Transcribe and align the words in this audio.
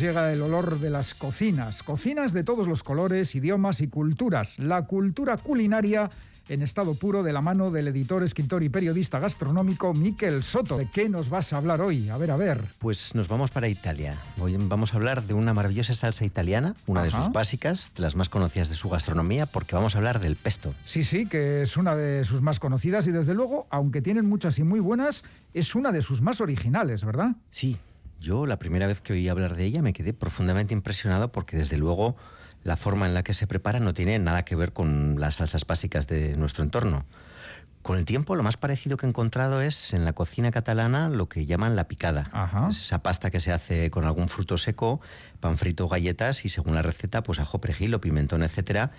nos 0.00 0.14
llega 0.14 0.32
el 0.32 0.40
olor 0.40 0.80
de 0.80 0.88
las 0.88 1.12
cocinas, 1.12 1.82
cocinas 1.82 2.32
de 2.32 2.42
todos 2.42 2.66
los 2.66 2.82
colores, 2.82 3.34
idiomas 3.34 3.82
y 3.82 3.88
culturas, 3.88 4.58
la 4.58 4.86
cultura 4.86 5.36
culinaria 5.36 6.08
en 6.48 6.62
estado 6.62 6.94
puro 6.94 7.22
de 7.22 7.34
la 7.34 7.42
mano 7.42 7.70
del 7.70 7.88
editor, 7.88 8.22
escritor 8.22 8.62
y 8.62 8.70
periodista 8.70 9.18
gastronómico 9.18 9.92
Miquel 9.92 10.42
Soto. 10.42 10.78
¿De 10.78 10.88
qué 10.88 11.10
nos 11.10 11.28
vas 11.28 11.52
a 11.52 11.58
hablar 11.58 11.82
hoy? 11.82 12.08
A 12.08 12.16
ver, 12.16 12.30
a 12.30 12.36
ver. 12.36 12.64
Pues 12.78 13.14
nos 13.14 13.28
vamos 13.28 13.50
para 13.50 13.68
Italia. 13.68 14.18
Hoy 14.40 14.56
vamos 14.58 14.94
a 14.94 14.96
hablar 14.96 15.22
de 15.24 15.34
una 15.34 15.52
maravillosa 15.52 15.92
salsa 15.92 16.24
italiana, 16.24 16.76
una 16.86 17.02
de 17.02 17.10
sus 17.10 17.30
básicas, 17.30 17.92
de 17.94 18.00
las 18.00 18.16
más 18.16 18.30
conocidas 18.30 18.70
de 18.70 18.76
su 18.76 18.88
gastronomía, 18.88 19.44
porque 19.44 19.76
vamos 19.76 19.96
a 19.96 19.98
hablar 19.98 20.18
del 20.18 20.36
pesto. 20.36 20.74
Sí, 20.86 21.04
sí, 21.04 21.26
que 21.26 21.60
es 21.60 21.76
una 21.76 21.94
de 21.94 22.24
sus 22.24 22.40
más 22.40 22.58
conocidas 22.58 23.06
y 23.06 23.12
desde 23.12 23.34
luego, 23.34 23.66
aunque 23.68 24.00
tienen 24.00 24.26
muchas 24.26 24.58
y 24.58 24.62
muy 24.62 24.80
buenas, 24.80 25.24
es 25.52 25.74
una 25.74 25.92
de 25.92 26.00
sus 26.00 26.22
más 26.22 26.40
originales, 26.40 27.04
¿verdad? 27.04 27.32
Sí, 27.50 27.76
yo 28.20 28.46
la 28.46 28.58
primera 28.58 28.86
vez 28.86 29.00
que 29.00 29.14
oí 29.14 29.28
hablar 29.28 29.56
de 29.56 29.64
ella 29.64 29.82
me 29.82 29.92
quedé 29.92 30.12
profundamente 30.12 30.74
impresionado 30.74 31.32
porque 31.32 31.56
desde 31.56 31.78
luego 31.78 32.16
la 32.62 32.76
forma 32.76 33.06
en 33.06 33.14
la 33.14 33.22
que 33.22 33.34
se 33.34 33.46
prepara 33.46 33.80
no 33.80 33.94
tiene 33.94 34.18
nada 34.18 34.44
que 34.44 34.54
ver 34.54 34.72
con 34.72 35.16
las 35.18 35.36
salsas 35.36 35.66
básicas 35.66 36.06
de 36.06 36.36
nuestro 36.36 36.62
entorno. 36.62 37.06
Con 37.82 37.96
el 37.96 38.04
tiempo, 38.04 38.36
lo 38.36 38.42
más 38.42 38.58
parecido 38.58 38.98
que 38.98 39.06
he 39.06 39.08
encontrado 39.08 39.62
es 39.62 39.94
en 39.94 40.04
la 40.04 40.12
cocina 40.12 40.50
catalana 40.50 41.08
lo 41.08 41.30
que 41.30 41.46
llaman 41.46 41.76
la 41.76 41.88
picada. 41.88 42.30
Es 42.68 42.82
esa 42.82 43.02
pasta 43.02 43.30
que 43.30 43.40
se 43.40 43.52
hace 43.52 43.90
con 43.90 44.04
algún 44.04 44.28
fruto 44.28 44.58
seco, 44.58 45.00
pan 45.40 45.56
frito, 45.56 45.88
galletas 45.88 46.44
y 46.44 46.50
según 46.50 46.74
la 46.74 46.82
receta, 46.82 47.22
pues 47.22 47.40
ajo, 47.40 47.58
perejil 47.58 47.94
o 47.94 48.00
pimentón, 48.02 48.42
etcétera 48.42 48.92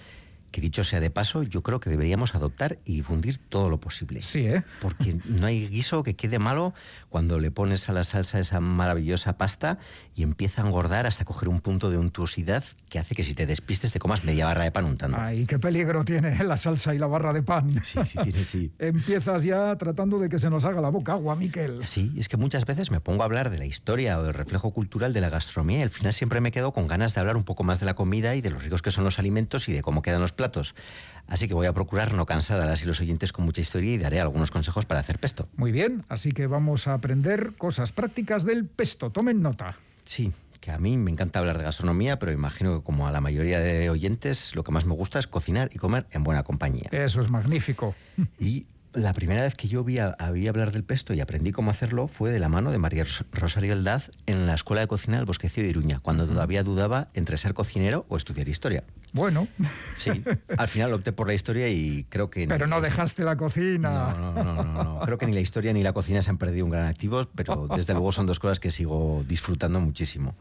que 0.51 0.61
dicho 0.61 0.83
sea 0.83 0.99
de 0.99 1.09
paso, 1.09 1.43
yo 1.43 1.63
creo 1.63 1.79
que 1.79 1.89
deberíamos 1.89 2.35
adoptar 2.35 2.77
y 2.85 2.95
difundir 2.95 3.37
todo 3.37 3.69
lo 3.69 3.79
posible. 3.79 4.21
Sí, 4.21 4.41
¿eh? 4.41 4.63
Porque 4.81 5.17
no 5.25 5.47
hay 5.47 5.67
guiso 5.67 6.03
que 6.03 6.15
quede 6.15 6.39
malo 6.39 6.73
cuando 7.09 7.39
le 7.39 7.51
pones 7.51 7.89
a 7.89 7.93
la 7.93 8.03
salsa 8.03 8.39
esa 8.39 8.59
maravillosa 8.59 9.37
pasta 9.37 9.79
y 10.15 10.23
empieza 10.23 10.61
a 10.61 10.65
engordar 10.65 11.07
hasta 11.07 11.25
coger 11.25 11.49
un 11.49 11.61
punto 11.61 11.89
de 11.89 11.97
untuosidad 11.97 12.63
que 12.89 12.99
hace 12.99 13.15
que 13.15 13.23
si 13.23 13.33
te 13.33 13.45
despistes 13.45 13.91
te 13.91 13.99
comas 13.99 14.23
media 14.23 14.45
barra 14.45 14.65
de 14.65 14.71
pan 14.71 14.85
untando. 14.85 15.17
Ay, 15.19 15.45
qué 15.45 15.57
peligro 15.57 16.03
tiene 16.03 16.43
la 16.43 16.57
salsa 16.57 16.93
y 16.93 16.99
la 16.99 17.07
barra 17.07 17.33
de 17.33 17.43
pan. 17.43 17.81
Sí, 17.83 17.99
sí, 18.05 18.17
tiene, 18.21 18.43
sí. 18.43 18.71
Empiezas 18.79 19.43
ya 19.43 19.75
tratando 19.77 20.19
de 20.19 20.29
que 20.29 20.39
se 20.39 20.49
nos 20.49 20.65
haga 20.65 20.81
la 20.81 20.89
boca 20.89 21.13
agua, 21.13 21.35
Miquel. 21.35 21.85
Sí, 21.85 22.13
es 22.17 22.27
que 22.27 22.37
muchas 22.37 22.65
veces 22.65 22.91
me 22.91 22.99
pongo 22.99 23.23
a 23.23 23.25
hablar 23.25 23.49
de 23.49 23.57
la 23.57 23.65
historia 23.65 24.19
o 24.19 24.23
del 24.23 24.33
reflejo 24.33 24.71
cultural 24.71 25.13
de 25.13 25.21
la 25.21 25.29
gastronomía 25.29 25.79
y 25.79 25.81
al 25.83 25.89
final 25.89 26.13
siempre 26.13 26.41
me 26.41 26.51
quedo 26.51 26.73
con 26.73 26.87
ganas 26.87 27.13
de 27.13 27.21
hablar 27.21 27.37
un 27.37 27.43
poco 27.43 27.63
más 27.63 27.79
de 27.79 27.85
la 27.85 27.93
comida 27.93 28.35
y 28.35 28.41
de 28.41 28.49
los 28.49 28.63
ricos 28.63 28.81
que 28.81 28.91
son 28.91 29.03
los 29.03 29.19
alimentos 29.19 29.69
y 29.69 29.73
de 29.73 29.81
cómo 29.81 30.01
quedan 30.01 30.21
los 30.21 30.33
platos. 30.41 30.73
Así 31.27 31.47
que 31.47 31.53
voy 31.53 31.67
a 31.67 31.73
procurar 31.73 32.15
no 32.15 32.25
cansar 32.25 32.59
a 32.61 32.65
las 32.65 32.81
y 32.81 32.87
los 32.87 32.99
oyentes 32.99 33.31
con 33.31 33.45
mucha 33.45 33.61
historia 33.61 33.93
y 33.93 33.97
daré 33.99 34.19
algunos 34.19 34.49
consejos 34.49 34.85
para 34.85 34.99
hacer 34.99 35.19
pesto. 35.19 35.47
Muy 35.55 35.71
bien, 35.71 36.03
así 36.09 36.31
que 36.31 36.47
vamos 36.47 36.87
a 36.87 36.95
aprender 36.95 37.53
cosas 37.59 37.91
prácticas 37.91 38.43
del 38.43 38.65
pesto. 38.65 39.11
Tomen 39.11 39.43
nota. 39.43 39.77
Sí, 40.03 40.33
que 40.59 40.71
a 40.71 40.79
mí 40.79 40.97
me 40.97 41.11
encanta 41.11 41.37
hablar 41.37 41.59
de 41.59 41.63
gastronomía, 41.63 42.17
pero 42.17 42.31
imagino 42.31 42.79
que 42.79 42.83
como 42.83 43.07
a 43.07 43.11
la 43.11 43.21
mayoría 43.21 43.59
de 43.59 43.91
oyentes, 43.91 44.55
lo 44.55 44.63
que 44.63 44.71
más 44.71 44.85
me 44.85 44.95
gusta 44.95 45.19
es 45.19 45.27
cocinar 45.27 45.69
y 45.71 45.77
comer 45.77 46.07
en 46.09 46.23
buena 46.23 46.41
compañía. 46.41 46.89
Eso 46.91 47.21
es 47.21 47.29
magnífico. 47.29 47.93
Y 48.39 48.65
la 48.93 49.13
primera 49.13 49.43
vez 49.43 49.55
que 49.55 49.67
yo 49.67 49.83
vi 49.83 49.99
a, 49.99 50.15
hablar 50.19 50.71
del 50.71 50.83
pesto 50.83 51.13
y 51.13 51.21
aprendí 51.21 51.51
cómo 51.51 51.71
hacerlo 51.71 52.07
fue 52.07 52.31
de 52.31 52.39
la 52.39 52.49
mano 52.49 52.71
de 52.71 52.77
María 52.77 53.05
Rosario 53.31 53.73
Eldaz 53.73 54.11
en 54.25 54.47
la 54.47 54.53
Escuela 54.53 54.81
de 54.81 54.87
Cocina 54.87 55.17
del 55.17 55.25
Bosquecillo 55.25 55.63
de 55.63 55.69
Iruña, 55.69 55.99
cuando 55.99 56.27
todavía 56.27 56.63
dudaba 56.63 57.07
entre 57.13 57.37
ser 57.37 57.53
cocinero 57.53 58.05
o 58.09 58.17
estudiar 58.17 58.47
historia. 58.49 58.83
Bueno. 59.13 59.47
Sí, 59.97 60.23
al 60.57 60.67
final 60.67 60.93
opté 60.93 61.11
por 61.11 61.27
la 61.27 61.33
historia 61.33 61.69
y 61.69 62.05
creo 62.09 62.29
que... 62.29 62.47
Pero 62.47 62.67
no 62.67 62.81
dejaste 62.81 63.23
la 63.23 63.37
cocina. 63.37 64.13
No, 64.13 64.33
no, 64.33 64.53
no, 64.53 64.83
no, 64.83 64.99
Creo 65.01 65.17
que 65.17 65.25
ni 65.25 65.33
la 65.33 65.41
historia 65.41 65.73
ni 65.73 65.83
la 65.83 65.93
cocina 65.93 66.21
se 66.21 66.29
han 66.29 66.37
perdido 66.37 66.65
un 66.65 66.71
gran 66.71 66.87
activo, 66.87 67.27
pero 67.35 67.67
desde 67.75 67.93
luego 67.93 68.11
son 68.11 68.25
dos 68.25 68.39
cosas 68.39 68.59
que 68.59 68.71
sigo 68.71 69.23
disfrutando 69.27 69.79
muchísimo. 69.79 70.35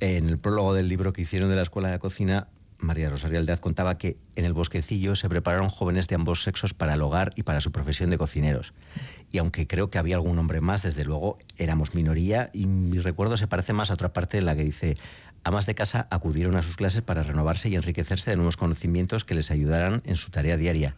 En 0.00 0.28
el 0.28 0.38
prólogo 0.38 0.74
del 0.74 0.88
libro 0.88 1.12
que 1.12 1.22
hicieron 1.22 1.48
de 1.50 1.56
la 1.56 1.62
Escuela 1.62 1.90
de 1.90 1.98
Cocina 1.98 2.48
María 2.84 3.10
Rosario 3.10 3.38
Aldaz 3.38 3.60
contaba 3.60 3.98
que 3.98 4.16
en 4.36 4.44
el 4.44 4.52
bosquecillo 4.52 5.16
se 5.16 5.28
prepararon 5.28 5.68
jóvenes 5.68 6.06
de 6.06 6.14
ambos 6.14 6.42
sexos 6.42 6.74
para 6.74 6.94
el 6.94 7.02
hogar 7.02 7.32
y 7.34 7.42
para 7.42 7.60
su 7.60 7.72
profesión 7.72 8.10
de 8.10 8.18
cocineros. 8.18 8.72
Y 9.32 9.38
aunque 9.38 9.66
creo 9.66 9.90
que 9.90 9.98
había 9.98 10.16
algún 10.16 10.38
hombre 10.38 10.60
más, 10.60 10.82
desde 10.82 11.04
luego 11.04 11.38
éramos 11.56 11.94
minoría 11.94 12.50
y 12.52 12.66
mi 12.66 12.98
recuerdo 12.98 13.36
se 13.36 13.48
parece 13.48 13.72
más 13.72 13.90
a 13.90 13.94
otra 13.94 14.12
parte 14.12 14.38
en 14.38 14.46
la 14.46 14.54
que 14.54 14.64
dice, 14.64 14.96
amas 15.42 15.66
de 15.66 15.74
casa 15.74 16.06
acudieron 16.10 16.56
a 16.56 16.62
sus 16.62 16.76
clases 16.76 17.02
para 17.02 17.22
renovarse 17.22 17.68
y 17.68 17.74
enriquecerse 17.74 18.30
de 18.30 18.36
nuevos 18.36 18.56
conocimientos 18.56 19.24
que 19.24 19.34
les 19.34 19.50
ayudaran 19.50 20.02
en 20.04 20.16
su 20.16 20.30
tarea 20.30 20.56
diaria. 20.56 20.94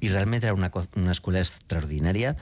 Y 0.00 0.08
realmente 0.08 0.46
era 0.46 0.54
una, 0.54 0.70
una 0.94 1.12
escuela 1.12 1.38
extraordinaria 1.38 2.36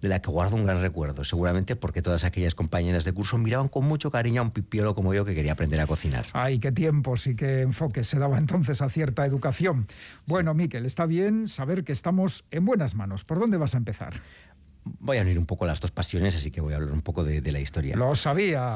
de 0.00 0.08
la 0.08 0.20
que 0.20 0.30
guardo 0.30 0.56
un 0.56 0.64
gran 0.64 0.80
recuerdo, 0.80 1.24
seguramente 1.24 1.76
porque 1.76 2.02
todas 2.02 2.24
aquellas 2.24 2.54
compañeras 2.54 3.04
de 3.04 3.12
curso 3.12 3.38
miraban 3.38 3.68
con 3.68 3.84
mucho 3.84 4.10
cariño 4.10 4.40
a 4.40 4.44
un 4.44 4.50
pipiolo 4.50 4.94
como 4.94 5.12
yo 5.14 5.24
que 5.24 5.34
quería 5.34 5.52
aprender 5.52 5.80
a 5.80 5.86
cocinar. 5.86 6.26
Ay, 6.32 6.58
qué 6.58 6.72
tiempos 6.72 7.26
y 7.26 7.36
qué 7.36 7.58
enfoques 7.58 8.08
se 8.08 8.18
daba 8.18 8.38
entonces 8.38 8.80
a 8.82 8.88
cierta 8.88 9.26
educación. 9.26 9.86
Bueno, 10.26 10.54
Miquel, 10.54 10.86
está 10.86 11.06
bien 11.06 11.48
saber 11.48 11.84
que 11.84 11.92
estamos 11.92 12.44
en 12.50 12.64
buenas 12.64 12.94
manos. 12.94 13.24
¿Por 13.24 13.38
dónde 13.38 13.56
vas 13.56 13.74
a 13.74 13.78
empezar? 13.78 14.14
Voy 14.84 15.18
a 15.18 15.22
unir 15.22 15.38
un 15.38 15.46
poco 15.46 15.66
las 15.66 15.80
dos 15.80 15.90
pasiones, 15.90 16.36
así 16.36 16.50
que 16.50 16.60
voy 16.60 16.72
a 16.72 16.76
hablar 16.76 16.92
un 16.92 17.02
poco 17.02 17.24
de, 17.24 17.40
la 17.50 17.60
historia. 17.60 17.96
Lo 17.96 18.14
sabía. 18.14 18.70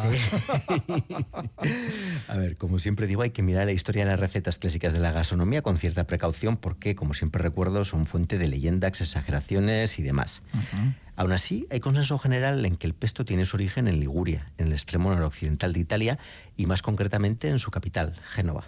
a 2.28 2.36
ver, 2.36 2.56
como 2.56 2.78
siempre 2.78 3.06
digo, 3.06 3.22
hay 3.22 3.30
que 3.30 3.42
mirar 3.42 3.66
la 3.66 3.72
historia 3.72 4.04
de 4.04 4.10
las 4.10 4.20
recetas 4.20 4.58
clásicas 4.58 4.92
de 4.92 5.00
la 5.00 5.12
gastronomía 5.12 5.62
con 5.62 5.78
cierta 5.78 6.04
precaución 6.04 6.56
porque, 6.56 6.94
como 6.94 7.14
siempre 7.14 7.42
recuerdo, 7.42 7.84
son 7.84 8.06
fuente 8.06 8.38
de 8.38 8.48
leyendas, 8.48 9.00
exageraciones 9.00 9.98
y 9.98 10.02
demás. 10.02 10.42
Aún 11.16 11.32
así, 11.32 11.66
hay 11.70 11.80
consenso 11.80 12.18
general 12.18 12.64
en 12.66 12.76
que 12.76 12.86
el 12.86 12.94
pesto 12.94 13.24
tiene 13.24 13.44
su 13.44 13.56
origen 13.56 13.86
en 13.86 14.00
Liguria, 14.00 14.50
en 14.58 14.66
el 14.66 14.72
extremo 14.72 15.10
noroccidental 15.10 15.72
de 15.72 15.80
Italia 15.80 16.18
y 16.56 16.66
más 16.66 16.82
concretamente 16.82 17.48
en 17.48 17.58
su 17.58 17.70
capital, 17.70 18.20
Génova. 18.24 18.64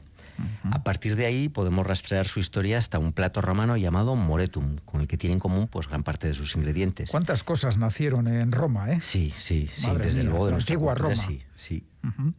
A 0.70 0.82
partir 0.82 1.16
de 1.16 1.26
ahí 1.26 1.48
podemos 1.48 1.86
rastrear 1.86 2.26
su 2.26 2.40
historia 2.40 2.78
hasta 2.78 2.98
un 2.98 3.12
plato 3.12 3.40
romano 3.40 3.76
llamado 3.76 4.16
moretum, 4.16 4.76
con 4.84 5.00
el 5.00 5.08
que 5.08 5.16
tiene 5.16 5.34
en 5.34 5.40
común 5.40 5.68
pues, 5.68 5.88
gran 5.88 6.02
parte 6.02 6.26
de 6.26 6.34
sus 6.34 6.54
ingredientes. 6.56 7.10
¿Cuántas 7.10 7.42
cosas 7.44 7.78
nacieron 7.78 8.28
en 8.28 8.52
Roma? 8.52 8.92
Eh? 8.92 8.98
Sí, 9.00 9.32
sí, 9.34 9.68
sí, 9.72 9.90
desde 9.98 10.22
luego 10.22 10.46
de 10.46 10.52
la 10.52 10.58
antigua 10.58 10.94
Roma. 10.94 11.16
Sí, 11.16 11.42
sí. 11.54 11.84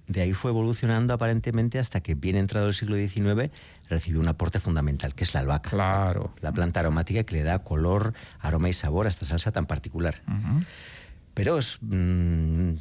De 0.08 0.22
ahí 0.22 0.34
fue 0.34 0.52
evolucionando 0.52 1.14
aparentemente 1.14 1.78
hasta 1.78 2.00
que, 2.00 2.16
bien 2.16 2.38
entrado 2.38 2.68
el 2.68 2.74
siglo 2.74 2.96
XIX, 2.96 3.52
recibió 3.90 4.22
un 4.22 4.28
aporte 4.28 4.60
fundamental, 4.60 5.14
que 5.14 5.26
es 5.26 5.34
la 5.34 5.42
albahaca. 5.42 5.70
Claro. 5.72 6.34
La 6.40 6.54
planta 6.54 6.80
aromática 6.80 7.24
que 7.24 7.36
le 7.36 7.44
da 7.44 7.60
color, 7.60 8.14
aroma 8.40 8.70
y 8.70 8.74
sabor 8.74 9.08
a 9.08 9.10
esta 9.10 9.26
salsa 9.26 9.52
tan 9.52 9.66
particular. 9.66 10.22
Pero 11.38 11.60
mm, 11.82 12.72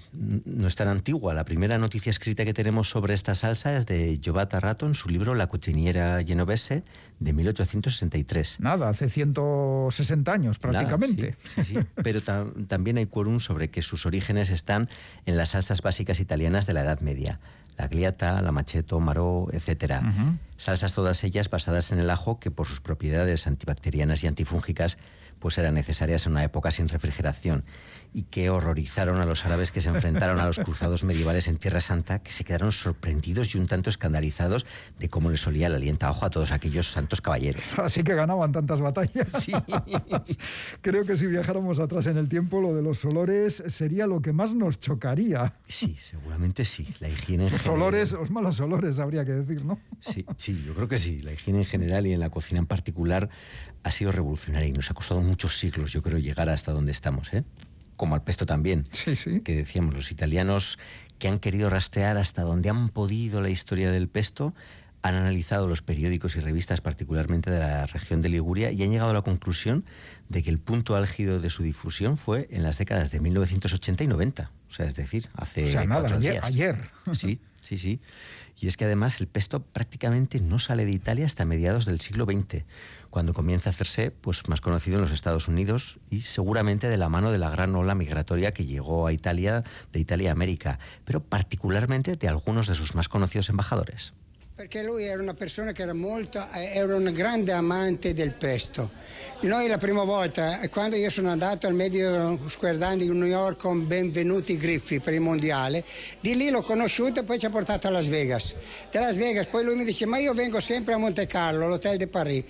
no 0.47 0.67
es 0.67 0.75
tan 0.77 0.89
antigua. 0.89 1.34
La 1.34 1.44
primera 1.44 1.77
noticia 1.77 2.09
escrita 2.09 2.43
que 2.47 2.55
tenemos 2.55 2.89
sobre 2.89 3.12
esta 3.12 3.34
salsa 3.34 3.77
es 3.77 3.84
de 3.84 4.19
Giovanni 4.19 4.59
Rato 4.59 4.87
en 4.87 4.94
su 4.94 5.11
libro 5.11 5.34
La 5.34 5.47
cociniera 5.47 6.25
genovese 6.25 6.83
de 7.21 7.34
1863. 7.34 8.61
Nada, 8.61 8.89
hace 8.89 9.11
160 9.11 10.33
años 10.33 10.59
prácticamente. 10.59 11.37
sí, 11.55 11.65
sí, 11.65 11.75
Pero 12.03 12.22
también 12.22 12.97
hay 12.97 13.05
quórum 13.05 13.41
sobre 13.41 13.69
que 13.69 13.83
sus 13.83 14.06
orígenes 14.06 14.49
están 14.49 14.88
en 15.27 15.37
las 15.37 15.50
salsas 15.50 15.83
básicas 15.83 16.19
italianas 16.19 16.67
de 16.67 16.73
la 16.73 16.81
Edad 16.81 17.00
Media. 17.00 17.41
La 17.77 17.88
gliata, 17.88 18.41
la 18.41 18.53
macheto, 18.53 19.00
maró, 19.00 19.49
etc. 19.53 20.00
Salsas 20.56 20.94
todas 20.94 21.23
ellas 21.25 21.50
basadas 21.50 21.93
en 21.93 21.99
el 21.99 22.09
ajo 22.09 22.41
que 22.41 22.50
por 22.50 22.67
sus 22.67 22.81
propiedades 22.81 23.47
antibacterianas 23.47 24.25
y 24.25 24.28
antifúngicas 24.28 24.97
pues 25.38 25.59
eran 25.59 25.75
necesarias 25.75 26.25
en 26.25 26.32
una 26.32 26.44
época 26.44 26.70
sin 26.70 26.88
refrigeración 26.88 27.62
y 28.16 28.22
que 28.22 28.48
horrorizaron 28.48 29.20
a 29.20 29.26
los 29.26 29.44
árabes 29.44 29.70
que 29.70 29.82
se 29.82 29.90
enfrentaron 29.90 30.40
a 30.40 30.46
los 30.46 30.58
cruzados 30.58 31.04
medievales 31.04 31.48
en 31.48 31.58
Tierra 31.58 31.82
Santa, 31.82 32.20
que 32.20 32.30
se 32.30 32.44
quedaron 32.44 32.72
sorprendidos 32.72 33.54
y 33.54 33.58
un 33.58 33.66
tanto 33.66 33.90
escandalizados 33.90 34.64
de 34.98 35.10
cómo 35.10 35.30
les 35.30 35.46
olía 35.46 35.68
la 35.68 35.76
alienta 35.76 36.10
ojo 36.10 36.24
a 36.24 36.30
todos 36.30 36.50
aquellos 36.50 36.90
santos 36.90 37.20
caballeros. 37.20 37.62
Así 37.76 38.02
que 38.02 38.14
ganaban 38.14 38.52
tantas 38.52 38.80
batallas. 38.80 39.30
Sí. 39.38 39.52
Creo 40.80 41.04
que 41.04 41.18
si 41.18 41.26
viajáramos 41.26 41.78
atrás 41.78 42.06
en 42.06 42.16
el 42.16 42.30
tiempo, 42.30 42.62
lo 42.62 42.74
de 42.74 42.80
los 42.80 43.04
olores 43.04 43.62
sería 43.66 44.06
lo 44.06 44.22
que 44.22 44.32
más 44.32 44.54
nos 44.54 44.80
chocaría. 44.80 45.52
Sí, 45.66 45.94
seguramente 46.00 46.64
sí. 46.64 46.88
La 47.00 47.10
higiene 47.10 47.48
en 47.48 47.52
Los 47.52 47.66
olores, 47.68 48.12
los 48.12 48.30
malos 48.30 48.58
olores, 48.60 48.98
habría 48.98 49.26
que 49.26 49.32
decir, 49.32 49.62
¿no? 49.62 49.78
Sí, 50.00 50.24
sí, 50.38 50.64
yo 50.66 50.74
creo 50.74 50.88
que 50.88 50.96
sí. 50.96 51.20
La 51.20 51.32
higiene 51.32 51.58
en 51.58 51.66
general 51.66 52.06
y 52.06 52.14
en 52.14 52.20
la 52.20 52.30
cocina 52.30 52.60
en 52.60 52.66
particular 52.66 53.28
ha 53.82 53.90
sido 53.92 54.10
revolucionaria 54.10 54.68
y 54.68 54.72
nos 54.72 54.90
ha 54.90 54.94
costado 54.94 55.20
muchos 55.20 55.58
siglos, 55.58 55.92
yo 55.92 56.00
creo, 56.00 56.18
llegar 56.18 56.48
hasta 56.48 56.72
donde 56.72 56.92
estamos. 56.92 57.32
¿eh? 57.34 57.44
Como 57.96 58.14
al 58.14 58.22
pesto 58.22 58.46
también, 58.46 58.87
que 59.44 59.56
decíamos 59.56 59.94
los 59.94 60.10
italianos 60.10 60.78
que 61.19 61.28
han 61.28 61.38
querido 61.38 61.70
rastrear 61.70 62.16
hasta 62.19 62.43
donde 62.43 62.70
han 62.70 62.90
podido 62.90 63.40
la 63.40 63.50
historia 63.50 63.90
del 63.90 64.08
pesto, 64.08 64.54
han 65.02 65.14
analizado 65.14 65.69
los 65.69 65.82
periódicos 65.82 66.37
y 66.37 66.40
revistas 66.40 66.81
particularmente 66.81 67.50
de 67.50 67.60
la 67.60 67.87
región 67.87 68.22
de 68.22 68.28
Liguria 68.28 68.72
y 68.72 68.82
han 68.82 68.90
llegado 68.90 69.10
a 69.10 69.14
la 69.14 69.22
conclusión 69.22 69.84
de 70.28 70.43
que 70.43 70.50
el 70.50 70.58
punto 70.58 70.96
álgido 70.96 71.38
de 71.38 71.50
su 71.50 71.62
difusión 71.62 72.16
fue 72.16 72.48
en 72.50 72.62
las 72.62 72.78
décadas 72.78 73.10
de 73.10 73.20
1980 73.20 74.04
y 74.04 74.06
90, 74.08 74.50
o 74.69 74.72
sea, 74.72 74.87
es 74.87 74.94
decir, 74.94 75.28
hace 75.34 75.78
o 75.78 76.19
días. 76.19 76.44
ayer. 76.44 76.90
Sí, 77.12 77.40
sí, 77.60 77.78
sí. 77.78 78.00
Y 78.58 78.69
es 78.69 78.76
que 78.76 78.87
además 78.87 79.20
el 79.20 79.26
pesto 79.26 79.60
prácticamente 79.60 80.40
no 80.40 80.58
sale 80.58 80.84
de 80.84 80.92
Italia 80.92 81.26
hasta 81.26 81.44
mediados 81.44 81.84
del 81.84 82.00
siglo 82.00 82.25
XX, 82.25 82.64
cuando 83.16 83.32
comienza 83.32 83.70
a 83.70 83.72
hacerse 83.72 84.10
pues, 84.10 84.46
más 84.46 84.60
conocido 84.60 84.96
en 84.96 85.00
los 85.00 85.10
Estados 85.10 85.48
Unidos 85.48 85.98
y 86.10 86.20
seguramente 86.20 86.86
de 86.90 86.98
la 86.98 87.08
mano 87.08 87.32
de 87.32 87.38
la 87.38 87.48
gran 87.48 87.74
ola 87.74 87.94
migratoria 87.94 88.52
que 88.52 88.66
llegó 88.66 89.06
a 89.06 89.12
Italia, 89.14 89.64
de 89.90 90.00
Italia 90.00 90.28
a 90.28 90.32
América, 90.32 90.78
pero 91.06 91.20
particularmente 91.20 92.16
de 92.16 92.28
algunos 92.28 92.66
de 92.66 92.74
sus 92.74 92.94
más 92.94 93.08
conocidos 93.08 93.48
embajadores. 93.48 94.12
Perché 94.54 94.82
lui 94.82 95.04
era 95.04 95.22
una 95.22 95.32
persona 95.32 95.72
che 95.72 95.82
era 95.82 95.94
molto, 95.94 96.46
era 96.52 96.94
un 96.94 97.10
grande 97.14 97.52
amante 97.52 98.12
del 98.12 98.32
pesto. 98.32 98.90
Noi 99.40 99.66
la 99.66 99.78
prima 99.78 100.04
volta, 100.04 100.60
quando 100.68 100.96
io 100.96 101.08
sono 101.08 101.30
andato 101.30 101.66
al 101.66 101.72
Medio 101.72 102.38
Square 102.46 102.76
Dance 102.76 102.98
di 102.98 103.08
New 103.08 103.24
York 103.24 103.60
con 103.60 103.86
Benvenuti 103.86 104.58
Griffi 104.58 105.00
per 105.00 105.14
il 105.14 105.20
mondiale, 105.20 105.84
di 106.20 106.36
lì 106.36 106.50
l'ho 106.50 106.60
conosciuto 106.60 107.20
e 107.20 107.24
poi 107.24 107.38
ci 107.38 107.46
ha 107.46 107.50
portato 107.50 107.86
a 107.86 107.90
Las 107.90 108.08
Vegas. 108.08 108.54
Da 108.90 109.00
Las 109.00 109.16
Vegas 109.16 109.46
poi 109.46 109.64
lui 109.64 109.74
mi 109.74 109.84
dice 109.84 110.04
ma 110.04 110.18
io 110.18 110.34
vengo 110.34 110.60
sempre 110.60 110.92
a 110.92 110.98
Monte 110.98 111.26
Carlo, 111.26 111.66
l'hotel 111.66 111.96
de 111.96 112.08
Paris. 112.08 112.44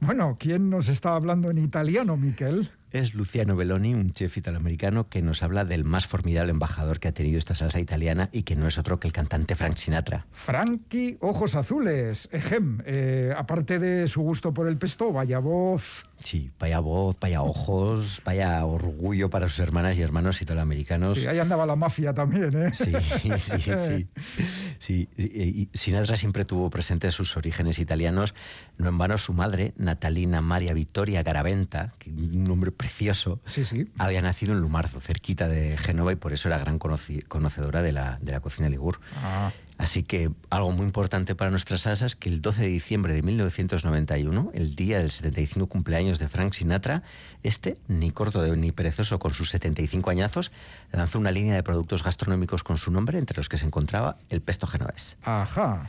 Bueno, 0.00 0.36
¿quién 0.38 0.70
nos 0.70 0.88
está 0.88 1.14
hablando 1.14 1.50
en 1.50 1.58
italiano, 1.58 2.16
Miquel? 2.16 2.70
Es 2.90 3.12
Luciano 3.14 3.54
Belloni, 3.54 3.92
un 3.92 4.12
chef 4.12 4.38
italoamericano 4.38 5.10
que 5.10 5.20
nos 5.20 5.42
habla 5.42 5.66
del 5.66 5.84
más 5.84 6.06
formidable 6.06 6.52
embajador 6.52 7.00
que 7.00 7.08
ha 7.08 7.12
tenido 7.12 7.38
esta 7.38 7.54
salsa 7.54 7.80
italiana 7.80 8.30
y 8.32 8.44
que 8.44 8.56
no 8.56 8.66
es 8.66 8.78
otro 8.78 8.98
que 8.98 9.06
el 9.06 9.12
cantante 9.12 9.54
Frank 9.54 9.76
Sinatra. 9.76 10.26
Frankie 10.32 11.18
Ojos 11.20 11.54
Azules, 11.54 12.30
ejem. 12.32 12.80
Eh, 12.86 13.34
aparte 13.36 13.78
de 13.78 14.08
su 14.08 14.22
gusto 14.22 14.54
por 14.54 14.68
el 14.68 14.78
pesto, 14.78 15.12
vaya 15.12 15.38
voz. 15.38 16.06
Sí, 16.18 16.50
vaya 16.58 16.80
voz, 16.80 17.18
vaya 17.20 17.42
ojos, 17.42 18.22
vaya 18.24 18.64
orgullo 18.64 19.28
para 19.28 19.48
sus 19.48 19.58
hermanas 19.58 19.98
y 19.98 20.02
hermanos 20.02 20.40
italoamericanos. 20.40 21.18
Sí, 21.18 21.26
ahí 21.26 21.38
andaba 21.38 21.66
la 21.66 21.76
mafia 21.76 22.14
también, 22.14 22.50
¿eh? 22.56 22.70
Sí, 22.72 22.92
sí, 23.36 23.60
sí. 23.60 24.08
sí. 24.78 25.08
Y 25.16 25.68
Sinatra 25.74 26.16
siempre 26.16 26.44
tuvo 26.44 26.70
presentes 26.70 27.14
sus 27.14 27.36
orígenes 27.36 27.78
italianos. 27.78 28.34
No 28.76 28.88
en 28.88 28.98
vano 28.98 29.18
su 29.18 29.32
madre, 29.32 29.72
Natalina 29.76 30.40
Maria 30.40 30.72
Vittoria 30.74 31.22
Garaventa, 31.22 31.92
un 32.06 32.44
nombre 32.44 32.72
precioso, 32.72 33.40
sí, 33.44 33.64
sí. 33.64 33.88
había 33.98 34.20
nacido 34.20 34.52
en 34.52 34.60
Lumarzo, 34.60 35.00
cerquita 35.00 35.48
de 35.48 35.76
Génova, 35.76 36.12
y 36.12 36.16
por 36.16 36.32
eso 36.32 36.48
era 36.48 36.58
gran 36.58 36.78
conocedora 36.78 37.82
de 37.82 37.92
la, 37.92 38.18
de 38.20 38.32
la 38.32 38.40
cocina 38.40 38.68
ligur. 38.68 39.00
Ah. 39.16 39.50
Así 39.78 40.02
que 40.02 40.32
algo 40.50 40.72
muy 40.72 40.84
importante 40.84 41.36
para 41.36 41.50
nuestras 41.50 41.82
salsas 41.82 42.16
que 42.16 42.28
el 42.28 42.40
12 42.40 42.62
de 42.62 42.68
diciembre 42.68 43.14
de 43.14 43.22
1991, 43.22 44.50
el 44.52 44.74
día 44.74 44.98
del 44.98 45.10
75 45.10 45.68
cumpleaños 45.68 46.18
de 46.18 46.28
Frank 46.28 46.52
Sinatra, 46.52 47.04
este, 47.44 47.78
ni 47.86 48.10
corto 48.10 48.44
ni 48.56 48.72
perezoso 48.72 49.20
con 49.20 49.34
sus 49.34 49.50
75 49.50 50.10
añazos, 50.10 50.50
lanzó 50.90 51.20
una 51.20 51.30
línea 51.30 51.54
de 51.54 51.62
productos 51.62 52.02
gastronómicos 52.02 52.64
con 52.64 52.76
su 52.76 52.90
nombre, 52.90 53.18
entre 53.18 53.36
los 53.36 53.48
que 53.48 53.56
se 53.56 53.66
encontraba 53.66 54.18
el 54.30 54.40
pesto 54.40 54.66
genovés. 54.66 55.16
Ajá. 55.22 55.88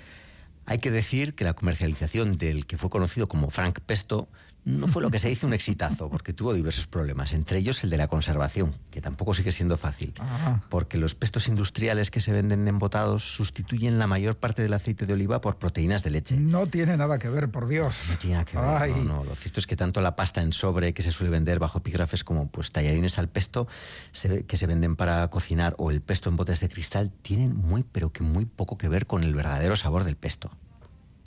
Hay 0.67 0.77
que 0.77 0.91
decir 0.91 1.33
que 1.33 1.43
la 1.43 1.53
comercialización 1.53 2.37
del 2.37 2.67
que 2.67 2.77
fue 2.77 2.91
conocido 2.91 3.27
como 3.27 3.49
Frank 3.49 3.79
Pesto 3.79 4.29
no 4.65 4.87
fue 4.87 5.01
lo 5.01 5.09
que 5.09 5.19
se 5.19 5.31
hizo 5.31 5.47
un 5.47 5.53
exitazo, 5.53 6.09
porque 6.09 6.33
tuvo 6.33 6.53
diversos 6.53 6.85
problemas, 6.85 7.33
entre 7.33 7.57
ellos 7.59 7.83
el 7.83 7.89
de 7.89 7.97
la 7.97 8.07
conservación, 8.07 8.75
que 8.91 9.01
tampoco 9.01 9.33
sigue 9.33 9.51
siendo 9.51 9.77
fácil, 9.77 10.13
Ah. 10.19 10.61
porque 10.69 10.97
los 10.97 11.15
pestos 11.15 11.47
industriales 11.47 12.11
que 12.11 12.21
se 12.21 12.31
venden 12.33 12.67
embotados 12.67 13.23
sustituyen 13.35 13.97
la 13.99 14.05
mayor 14.07 14.35
parte 14.37 14.61
del 14.61 14.73
aceite 14.73 15.05
de 15.05 15.13
oliva 15.13 15.41
por 15.41 15.57
proteínas 15.57 16.03
de 16.03 16.09
leche. 16.11 16.37
No 16.37 16.67
tiene 16.67 16.97
nada 16.97 17.17
que 17.17 17.29
ver, 17.29 17.49
por 17.49 17.67
Dios. 17.67 18.07
No 18.11 18.17
tiene 18.17 18.33
nada 18.35 18.45
que 18.45 18.57
ver, 18.57 18.65
Ay. 18.67 18.91
no, 18.93 19.03
no. 19.03 19.23
Lo 19.23 19.35
cierto 19.35 19.59
es 19.59 19.65
que 19.67 19.75
tanto 19.75 20.01
la 20.01 20.15
pasta 20.15 20.41
en 20.41 20.53
sobre 20.53 20.93
que 20.93 21.01
se 21.01 21.11
suele 21.11 21.31
vender 21.31 21.57
bajo 21.59 21.79
epígrafes 21.79 22.23
como 22.23 22.47
pues 22.49 22.71
tallarines 22.71 23.17
al 23.17 23.29
pesto 23.29 23.67
se 24.11 24.45
que 24.45 24.57
se 24.57 24.67
venden 24.67 24.95
para 24.95 25.27
cocinar 25.29 25.73
o 25.77 25.89
el 25.89 26.01
pesto 26.01 26.29
en 26.29 26.35
botes 26.35 26.59
de 26.59 26.69
cristal 26.69 27.11
tienen 27.21 27.55
muy 27.55 27.83
pero 27.83 28.11
que 28.11 28.23
muy 28.23 28.45
poco 28.45 28.77
que 28.77 28.87
ver 28.89 29.05
con 29.07 29.23
el 29.23 29.33
verdadero 29.33 29.75
sabor 29.75 30.03
del 30.03 30.15
pesto. 30.17 30.51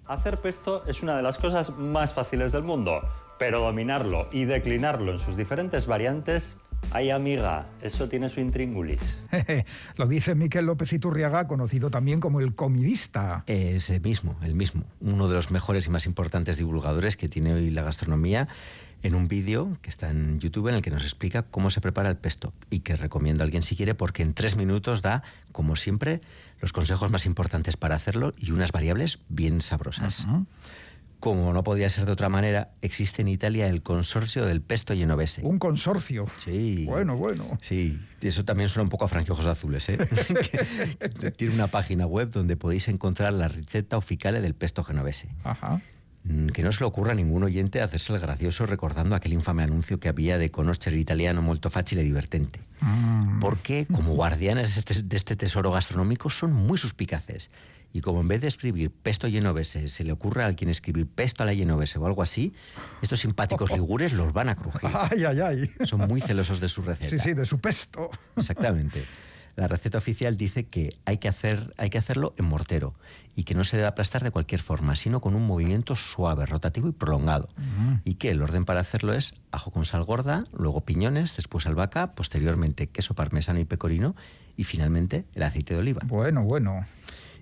Hacer 0.06 0.38
pesto 0.40 0.84
es 0.86 1.02
una 1.02 1.16
de 1.16 1.22
las 1.22 1.38
cosas 1.38 1.70
más 1.78 2.12
fáciles 2.12 2.52
del 2.52 2.64
mundo, 2.64 3.00
pero 3.42 3.58
dominarlo 3.58 4.28
y 4.30 4.44
declinarlo 4.44 5.10
en 5.10 5.18
sus 5.18 5.36
diferentes 5.36 5.86
variantes, 5.86 6.58
ay 6.92 7.10
amiga, 7.10 7.66
eso 7.82 8.08
tiene 8.08 8.28
su 8.28 8.38
intríngulis. 8.38 9.00
Lo 9.96 10.06
dice 10.06 10.36
Miquel 10.36 10.66
López 10.66 10.92
Iturriaga, 10.92 11.48
conocido 11.48 11.90
también 11.90 12.20
como 12.20 12.38
el 12.38 12.54
comidista. 12.54 13.42
Ese 13.48 13.98
mismo, 13.98 14.36
el 14.44 14.54
mismo, 14.54 14.84
uno 15.00 15.26
de 15.26 15.34
los 15.34 15.50
mejores 15.50 15.88
y 15.88 15.90
más 15.90 16.06
importantes 16.06 16.56
divulgadores 16.56 17.16
que 17.16 17.28
tiene 17.28 17.52
hoy 17.52 17.70
la 17.70 17.82
gastronomía 17.82 18.46
en 19.02 19.16
un 19.16 19.26
vídeo 19.26 19.76
que 19.82 19.90
está 19.90 20.10
en 20.10 20.38
YouTube 20.38 20.68
en 20.68 20.76
el 20.76 20.82
que 20.82 20.92
nos 20.92 21.02
explica 21.02 21.42
cómo 21.42 21.70
se 21.70 21.80
prepara 21.80 22.10
el 22.10 22.16
pesto 22.18 22.52
y 22.70 22.78
que 22.78 22.94
recomiendo 22.94 23.42
a 23.42 23.44
alguien 23.44 23.64
si 23.64 23.74
quiere 23.74 23.96
porque 23.96 24.22
en 24.22 24.34
tres 24.34 24.54
minutos 24.54 25.02
da, 25.02 25.24
como 25.50 25.74
siempre, 25.74 26.20
los 26.60 26.72
consejos 26.72 27.10
más 27.10 27.26
importantes 27.26 27.76
para 27.76 27.96
hacerlo 27.96 28.32
y 28.38 28.52
unas 28.52 28.70
variables 28.70 29.18
bien 29.28 29.62
sabrosas. 29.62 30.26
Ujú. 30.26 30.46
Como 31.22 31.52
no 31.52 31.62
podía 31.62 31.88
ser 31.88 32.04
de 32.04 32.10
otra 32.10 32.28
manera, 32.28 32.72
existe 32.80 33.22
en 33.22 33.28
Italia 33.28 33.68
el 33.68 33.84
consorcio 33.84 34.44
del 34.44 34.60
pesto 34.60 34.92
genovese. 34.92 35.42
Un 35.44 35.60
consorcio. 35.60 36.26
Sí. 36.44 36.84
Bueno, 36.84 37.16
bueno. 37.16 37.46
Sí, 37.60 37.96
eso 38.20 38.44
también 38.44 38.68
suena 38.68 38.82
un 38.82 38.88
poco 38.88 39.04
a 39.04 39.08
franqueojos 39.08 39.46
azules, 39.46 39.88
¿eh? 39.88 39.98
Tiene 41.36 41.54
una 41.54 41.68
página 41.68 42.06
web 42.06 42.30
donde 42.32 42.56
podéis 42.56 42.88
encontrar 42.88 43.34
la 43.34 43.46
receta 43.46 43.96
oficial 43.96 44.42
del 44.42 44.56
pesto 44.56 44.82
genovese. 44.82 45.28
Ajá. 45.44 45.80
Mm, 46.24 46.48
Que 46.48 46.62
no 46.62 46.70
se 46.70 46.80
le 46.80 46.86
ocurra 46.86 47.12
a 47.12 47.14
ningún 47.14 47.42
oyente 47.42 47.82
hacerse 47.82 48.12
el 48.12 48.20
gracioso 48.20 48.64
recordando 48.66 49.16
aquel 49.16 49.32
infame 49.32 49.62
anuncio 49.64 49.98
que 49.98 50.08
había 50.08 50.38
de 50.38 50.50
conoscere 50.50 50.96
italiano 50.96 51.42
molto 51.42 51.68
facile 51.68 52.02
e 52.02 52.04
divertente. 52.04 52.60
Mm. 52.80 53.40
Porque, 53.40 53.86
como 53.90 54.14
guardianes 54.14 54.74
de 54.74 54.78
este, 54.80 55.02
de 55.02 55.16
este 55.16 55.34
tesoro 55.36 55.72
gastronómico, 55.72 56.30
son 56.30 56.52
muy 56.52 56.78
suspicaces. 56.78 57.50
Y 57.94 58.00
como 58.00 58.20
en 58.22 58.28
vez 58.28 58.40
de 58.40 58.48
escribir 58.48 58.90
pesto 58.90 59.28
genovese 59.28 59.86
se 59.88 60.02
le 60.04 60.12
ocurra 60.12 60.44
a 60.44 60.46
alguien 60.46 60.70
escribir 60.70 61.06
pesto 61.06 61.42
a 61.42 61.46
la 61.46 61.54
genovese 61.54 61.98
o 61.98 62.06
algo 62.06 62.22
así, 62.22 62.54
estos 63.02 63.20
simpáticos 63.20 63.70
ligures 63.74 64.12
los 64.14 64.32
van 64.32 64.48
a 64.48 64.54
crujir. 64.54 64.88
Ay, 64.94 65.24
ay, 65.24 65.40
ay. 65.40 65.70
Son 65.84 66.00
muy 66.08 66.20
celosos 66.20 66.58
de 66.60 66.68
su 66.68 66.80
receta. 66.82 67.10
Sí, 67.10 67.18
sí, 67.18 67.34
de 67.34 67.44
su 67.44 67.58
pesto. 67.58 68.08
Exactamente. 68.36 69.04
La 69.54 69.68
receta 69.68 69.98
oficial 69.98 70.36
dice 70.36 70.66
que 70.66 70.94
hay 71.04 71.18
que, 71.18 71.28
hacer, 71.28 71.74
hay 71.76 71.90
que 71.90 71.98
hacerlo 71.98 72.34
en 72.38 72.46
mortero 72.46 72.94
y 73.36 73.44
que 73.44 73.54
no 73.54 73.64
se 73.64 73.76
debe 73.76 73.88
aplastar 73.88 74.22
de 74.24 74.30
cualquier 74.30 74.60
forma, 74.60 74.96
sino 74.96 75.20
con 75.20 75.34
un 75.34 75.46
movimiento 75.46 75.94
suave, 75.94 76.46
rotativo 76.46 76.88
y 76.88 76.92
prolongado. 76.92 77.48
Y 78.04 78.14
que 78.14 78.30
el 78.30 78.42
orden 78.42 78.64
para 78.64 78.80
hacerlo 78.80 79.12
es 79.12 79.34
ajo 79.50 79.70
con 79.70 79.84
sal 79.84 80.04
gorda, 80.04 80.44
luego 80.52 80.82
piñones, 80.82 81.36
después 81.36 81.66
albahaca, 81.66 82.14
posteriormente 82.14 82.88
queso 82.88 83.14
parmesano 83.14 83.58
y 83.60 83.64
pecorino 83.64 84.16
y 84.56 84.64
finalmente 84.64 85.26
el 85.34 85.42
aceite 85.42 85.74
de 85.74 85.80
oliva. 85.80 86.00
Bueno, 86.04 86.44
bueno. 86.44 86.86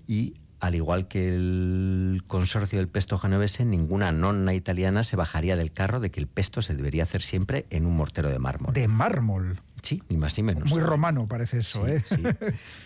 Y 0.07 0.33
al 0.61 0.75
igual 0.75 1.07
que 1.07 1.33
el 1.33 2.23
consorcio 2.27 2.77
del 2.77 2.87
pesto 2.87 3.17
genovese, 3.17 3.65
ninguna 3.65 4.11
nonna 4.11 4.53
italiana 4.53 5.03
se 5.03 5.15
bajaría 5.15 5.55
del 5.55 5.71
carro 5.71 5.99
de 5.99 6.11
que 6.11 6.19
el 6.19 6.27
pesto 6.27 6.61
se 6.61 6.75
debería 6.75 7.03
hacer 7.03 7.23
siempre 7.23 7.65
en 7.71 7.85
un 7.87 7.97
mortero 7.97 8.29
de 8.29 8.37
mármol. 8.37 8.73
De 8.73 8.87
mármol. 8.87 9.59
Sí, 9.81 10.01
ni 10.09 10.17
más 10.17 10.37
ni 10.37 10.43
menos. 10.43 10.69
Muy 10.69 10.79
romano 10.81 11.27
parece 11.27 11.59
eso, 11.59 11.85
Sí, 11.85 11.91
¿eh? 11.91 12.03
sí. 12.05 12.23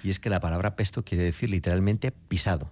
Y 0.04 0.10
es 0.10 0.20
que 0.20 0.30
la 0.30 0.40
palabra 0.40 0.76
pesto 0.76 1.04
quiere 1.04 1.24
decir 1.24 1.50
literalmente 1.50 2.12
pisado. 2.12 2.72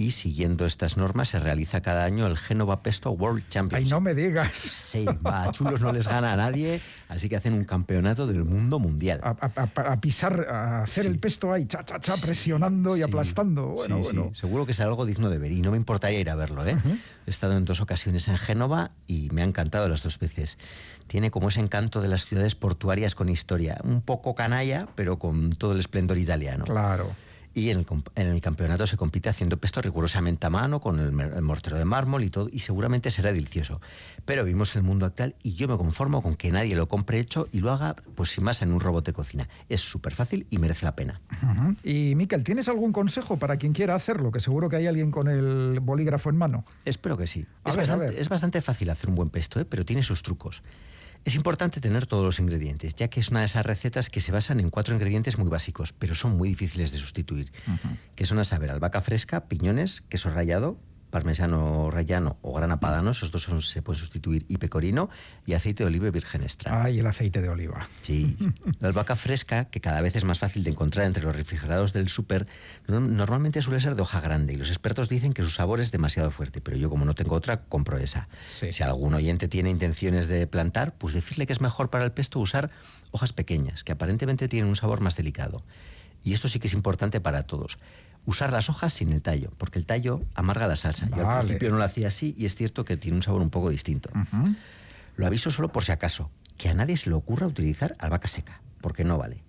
Y 0.00 0.12
siguiendo 0.12 0.64
estas 0.64 0.96
normas 0.96 1.28
se 1.28 1.38
realiza 1.38 1.82
cada 1.82 2.04
año 2.04 2.26
el 2.26 2.38
Génova 2.38 2.82
Pesto 2.82 3.10
World 3.10 3.42
Ay, 3.44 3.48
Championship. 3.50 3.90
no 3.92 4.00
me 4.00 4.14
digas. 4.14 4.56
Sí, 4.56 5.04
va, 5.04 5.42
a 5.42 5.52
chulos 5.52 5.82
no 5.82 5.92
les 5.92 6.08
gana 6.08 6.32
a 6.32 6.36
nadie, 6.36 6.80
así 7.08 7.28
que 7.28 7.36
hacen 7.36 7.52
un 7.52 7.64
campeonato 7.66 8.26
del 8.26 8.46
mundo 8.46 8.78
mundial. 8.78 9.20
A, 9.22 9.36
a- 9.38 9.92
a- 9.92 10.00
pisar, 10.00 10.46
a 10.48 10.84
hacer 10.84 11.02
Sí. 11.04 11.08
el 11.10 11.18
pesto 11.18 11.52
ahí, 11.52 11.66
cha, 11.66 11.84
cha, 11.84 12.00
cha, 12.00 12.16
presionando 12.16 12.96
y 12.96 13.00
Sí, 13.00 13.02
aplastando. 13.02 13.66
Bueno, 13.66 13.96
sí, 13.98 14.02
bueno. 14.04 14.30
Seguro 14.34 14.64
que 14.64 14.72
es 14.72 14.80
algo 14.80 15.04
digno 15.04 15.28
de 15.28 15.36
ver 15.36 15.52
y 15.52 15.60
no 15.60 15.70
me 15.70 15.76
importaría 15.76 16.18
ir 16.18 16.30
a 16.30 16.34
verlo. 16.34 16.66
¿eh? 16.66 16.78
He 17.26 17.30
estado 17.30 17.54
en 17.58 17.66
dos 17.66 17.82
ocasiones 17.82 18.26
en 18.28 18.38
Génova 18.38 18.92
y 19.06 19.28
me 19.32 19.42
ha 19.42 19.44
encantado 19.44 19.86
las 19.90 20.02
dos 20.02 20.18
veces. 20.18 20.56
Tiene 21.08 21.30
como 21.30 21.50
ese 21.50 21.60
encanto 21.60 22.00
de 22.00 22.08
las 22.08 22.24
ciudades 22.24 22.54
portuarias 22.54 23.14
con 23.14 23.28
historia, 23.28 23.78
un 23.84 24.00
poco 24.00 24.34
canalla, 24.34 24.88
pero 24.94 25.18
con 25.18 25.50
todo 25.50 25.72
el 25.72 25.78
esplendor 25.80 26.16
italiano. 26.16 26.64
Claro. 26.64 27.06
Y 27.52 27.70
en 27.70 27.78
el, 27.78 27.86
en 28.14 28.26
el 28.28 28.40
campeonato 28.40 28.86
se 28.86 28.96
compite 28.96 29.28
haciendo 29.28 29.56
pesto 29.56 29.82
rigurosamente 29.82 30.46
a 30.46 30.50
mano, 30.50 30.80
con 30.80 31.00
el, 31.00 31.12
mortero 31.42 31.76
de 31.76 31.84
mármol 31.84 32.22
y 32.22 32.30
todo, 32.30 32.48
y 32.50 32.60
seguramente 32.60 33.10
será 33.10 33.32
delicioso. 33.32 33.80
Pero 34.24 34.44
vimos 34.44 34.76
el 34.76 34.82
mundo 34.82 35.06
actual 35.06 35.34
y 35.42 35.54
yo 35.54 35.66
me 35.66 35.76
conformo 35.76 36.22
con 36.22 36.36
que 36.36 36.52
nadie 36.52 36.76
lo 36.76 36.88
compre 36.88 37.18
hecho 37.18 37.48
y 37.50 37.60
lo 37.60 37.72
haga, 37.72 37.96
pues 38.14 38.30
sin 38.30 38.44
más, 38.44 38.62
en 38.62 38.72
un 38.72 38.80
robot 38.80 39.04
de 39.04 39.12
cocina. 39.12 39.48
Es 39.68 39.80
súper 39.80 40.14
fácil 40.14 40.46
y 40.50 40.58
merece 40.58 40.84
la 40.84 40.94
pena. 40.94 41.20
Y 41.82 42.14
Miquel, 42.14 42.44
¿tienes 42.44 42.68
algún 42.68 42.92
consejo 42.92 43.36
para 43.36 43.56
quien 43.56 43.72
quiera 43.72 43.94
hacerlo? 43.94 44.30
Que 44.30 44.40
seguro 44.40 44.68
que 44.68 44.76
hay 44.76 44.86
alguien 44.86 45.10
con 45.10 45.28
el 45.28 45.80
bolígrafo 45.80 46.30
en 46.30 46.36
mano. 46.36 46.64
Espero 46.84 47.16
que 47.16 47.26
sí. 47.26 47.46
Es, 47.64 47.76
ver, 47.76 47.88
bastante, 47.88 48.20
es 48.20 48.28
bastante 48.28 48.62
fácil 48.62 48.90
hacer 48.90 49.10
un 49.10 49.16
buen 49.16 49.30
pesto, 49.30 49.58
¿eh? 49.60 49.64
pero 49.64 49.84
tiene 49.84 50.02
sus 50.02 50.22
trucos. 50.22 50.62
Es 51.24 51.34
importante 51.34 51.80
tener 51.80 52.06
todos 52.06 52.24
los 52.24 52.40
ingredientes, 52.40 52.94
ya 52.94 53.08
que 53.08 53.20
es 53.20 53.28
una 53.28 53.40
de 53.40 53.46
esas 53.46 53.66
recetas 53.66 54.08
que 54.08 54.20
se 54.20 54.32
basan 54.32 54.58
en 54.58 54.70
cuatro 54.70 54.94
ingredientes 54.94 55.38
muy 55.38 55.48
básicos, 55.48 55.92
pero 55.92 56.14
son 56.14 56.36
muy 56.36 56.48
difíciles 56.48 56.92
de 56.92 56.98
sustituir, 56.98 57.52
que 58.16 58.26
son 58.26 58.38
a 58.38 58.44
saber 58.44 58.70
albahaca 58.70 59.00
fresca, 59.00 59.46
piñones, 59.46 60.00
queso 60.02 60.30
rallado, 60.30 60.78
parmesano 61.10 61.90
rallano 61.90 62.36
o 62.42 62.54
grana 62.54 62.80
padano, 62.80 63.10
esos 63.10 63.30
dos 63.30 63.48
se 63.68 63.82
pueden 63.82 64.00
sustituir, 64.00 64.44
y 64.48 64.58
pecorino, 64.58 65.10
y 65.46 65.54
aceite 65.54 65.84
de 65.84 65.88
oliva 65.88 66.10
virgen 66.10 66.42
extra. 66.42 66.82
Ay, 66.82 67.00
el 67.00 67.06
aceite 67.06 67.42
de 67.42 67.48
oliva. 67.48 67.88
Sí. 68.02 68.36
La 68.80 68.88
albahaca 68.88 69.16
fresca, 69.16 69.66
que 69.66 69.80
cada 69.80 70.00
vez 70.00 70.16
es 70.16 70.24
más 70.24 70.38
fácil 70.38 70.64
de 70.64 70.70
encontrar 70.70 71.06
entre 71.06 71.24
los 71.24 71.34
refrigerados 71.34 71.92
del 71.92 72.08
súper, 72.08 72.46
normalmente 72.86 73.60
suele 73.62 73.80
ser 73.80 73.94
de 73.94 74.02
hoja 74.02 74.20
grande, 74.20 74.54
y 74.54 74.56
los 74.56 74.68
expertos 74.68 75.08
dicen 75.08 75.32
que 75.32 75.42
su 75.42 75.50
sabor 75.50 75.80
es 75.80 75.90
demasiado 75.90 76.30
fuerte, 76.30 76.60
pero 76.60 76.76
yo 76.76 76.88
como 76.88 77.04
no 77.04 77.14
tengo 77.14 77.34
otra, 77.34 77.62
compro 77.62 77.98
esa. 77.98 78.28
Si 78.70 78.82
algún 78.82 79.14
oyente 79.14 79.48
tiene 79.48 79.70
intenciones 79.70 80.28
de 80.28 80.46
plantar, 80.46 80.94
pues 80.94 81.14
decirle 81.14 81.46
que 81.46 81.52
es 81.52 81.60
mejor 81.60 81.90
para 81.90 82.04
el 82.04 82.12
pesto 82.12 82.38
usar 82.38 82.70
hojas 83.10 83.32
pequeñas, 83.32 83.84
que 83.84 83.92
aparentemente 83.92 84.48
tienen 84.48 84.68
un 84.68 84.76
sabor 84.76 85.00
más 85.00 85.16
delicado. 85.16 85.62
Y 86.22 86.34
esto 86.34 86.48
sí 86.48 86.60
que 86.60 86.66
es 86.66 86.74
importante 86.74 87.20
para 87.20 87.44
todos 87.44 87.78
usar 88.26 88.52
las 88.52 88.68
hojas 88.68 88.92
sin 88.92 89.12
el 89.12 89.22
tallo, 89.22 89.52
porque 89.58 89.78
el 89.78 89.86
tallo 89.86 90.22
amarga 90.34 90.66
la 90.66 90.76
salsa. 90.76 91.08
Yo 91.08 91.28
al 91.28 91.40
principio 91.40 91.70
no 91.70 91.78
lo 91.78 91.84
hacía 91.84 92.08
así 92.08 92.34
y 92.36 92.46
es 92.46 92.54
cierto 92.54 92.84
que 92.84 92.96
tiene 92.96 93.16
un 93.16 93.22
sabor 93.22 93.42
un 93.42 93.50
poco 93.50 93.70
distinto. 93.70 94.10
Lo 95.16 95.26
aviso 95.26 95.50
solo 95.50 95.70
por 95.70 95.84
si 95.84 95.92
acaso, 95.92 96.30
que 96.56 96.68
a 96.68 96.74
nadie 96.74 96.96
se 96.96 97.10
le 97.10 97.16
ocurra 97.16 97.46
utilizar 97.46 97.96
albahaca 97.98 98.28
seca, 98.28 98.60
porque 98.80 99.04
no 99.04 99.18
vale. 99.18 99.42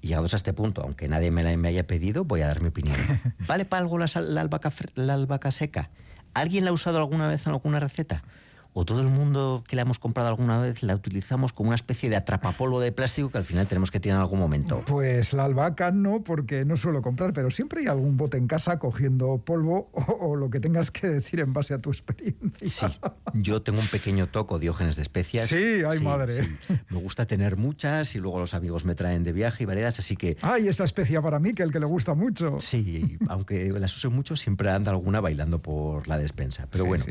Y 0.00 0.08
llegados 0.08 0.32
a 0.32 0.36
este 0.36 0.52
punto, 0.52 0.82
aunque 0.82 1.08
nadie 1.08 1.30
me, 1.30 1.42
la, 1.42 1.56
me 1.56 1.68
haya 1.68 1.86
pedido, 1.86 2.24
voy 2.24 2.42
a 2.42 2.46
dar 2.46 2.60
mi 2.60 2.68
opinión. 2.68 2.96
¿Vale 3.46 3.64
para 3.64 3.82
algo 3.82 3.98
la, 3.98 4.06
la, 4.20 4.40
albahaca, 4.40 4.72
la 4.94 5.14
albahaca 5.14 5.50
seca? 5.50 5.90
¿Alguien 6.34 6.64
la 6.64 6.70
ha 6.70 6.72
usado 6.72 6.98
alguna 6.98 7.26
vez 7.26 7.46
en 7.46 7.52
alguna 7.52 7.80
receta? 7.80 8.22
O 8.72 8.84
todo 8.84 9.00
el 9.00 9.08
mundo 9.08 9.64
que 9.66 9.76
la 9.76 9.82
hemos 9.82 9.98
comprado 9.98 10.28
alguna 10.28 10.58
vez 10.60 10.82
la 10.82 10.94
utilizamos 10.94 11.52
como 11.52 11.68
una 11.68 11.76
especie 11.76 12.08
de 12.10 12.16
atrapapolvo 12.16 12.80
de 12.80 12.92
plástico 12.92 13.30
que 13.30 13.38
al 13.38 13.44
final 13.44 13.66
tenemos 13.66 13.90
que 13.90 14.00
tirar 14.00 14.16
en 14.16 14.22
algún 14.22 14.38
momento. 14.38 14.82
Pues 14.86 15.32
la 15.32 15.44
albahaca 15.44 15.90
no, 15.90 16.22
porque 16.22 16.64
no 16.64 16.76
suelo 16.76 17.02
comprar, 17.02 17.32
pero 17.32 17.50
siempre 17.50 17.80
hay 17.80 17.86
algún 17.86 18.16
bote 18.16 18.36
en 18.36 18.46
casa 18.46 18.78
cogiendo 18.78 19.38
polvo 19.38 19.90
o, 19.92 20.36
lo 20.36 20.50
que 20.50 20.60
tengas 20.60 20.90
que 20.90 21.08
decir 21.08 21.40
en 21.40 21.52
base 21.52 21.74
a 21.74 21.78
tu 21.78 21.90
experiencia. 21.90 22.68
Sí, 22.68 22.98
yo 23.34 23.62
tengo 23.62 23.80
un 23.80 23.88
pequeño 23.88 24.28
toco 24.28 24.58
diógenes 24.58 24.96
de 24.96 25.02
especias. 25.02 25.48
Sí, 25.48 25.82
ay 25.88 26.00
madre. 26.00 26.58
Me 26.88 26.98
gusta 26.98 27.26
tener 27.26 27.56
muchas 27.56 28.14
y 28.14 28.18
luego 28.18 28.38
los 28.38 28.54
amigos 28.54 28.84
me 28.84 28.94
traen 28.94 29.24
de 29.24 29.32
viaje 29.32 29.64
y 29.64 29.66
variedades, 29.66 29.98
así 29.98 30.16
que... 30.16 30.36
Ay, 30.42 30.68
esta 30.68 30.84
especia 30.84 31.20
para 31.22 31.38
mí, 31.38 31.54
que 31.54 31.62
el 31.62 31.72
que 31.72 31.80
le 31.80 31.86
gusta 31.86 32.14
mucho. 32.14 32.58
Sí, 32.60 33.18
aunque 33.28 33.72
las 33.72 33.96
use 33.96 34.08
mucho, 34.08 34.36
siempre 34.36 34.70
anda 34.70 34.92
alguna 34.92 35.20
bailando 35.20 35.58
por 35.58 36.06
la 36.08 36.18
despensa. 36.18 36.68
Pero 36.70 36.84
bueno, 36.84 37.04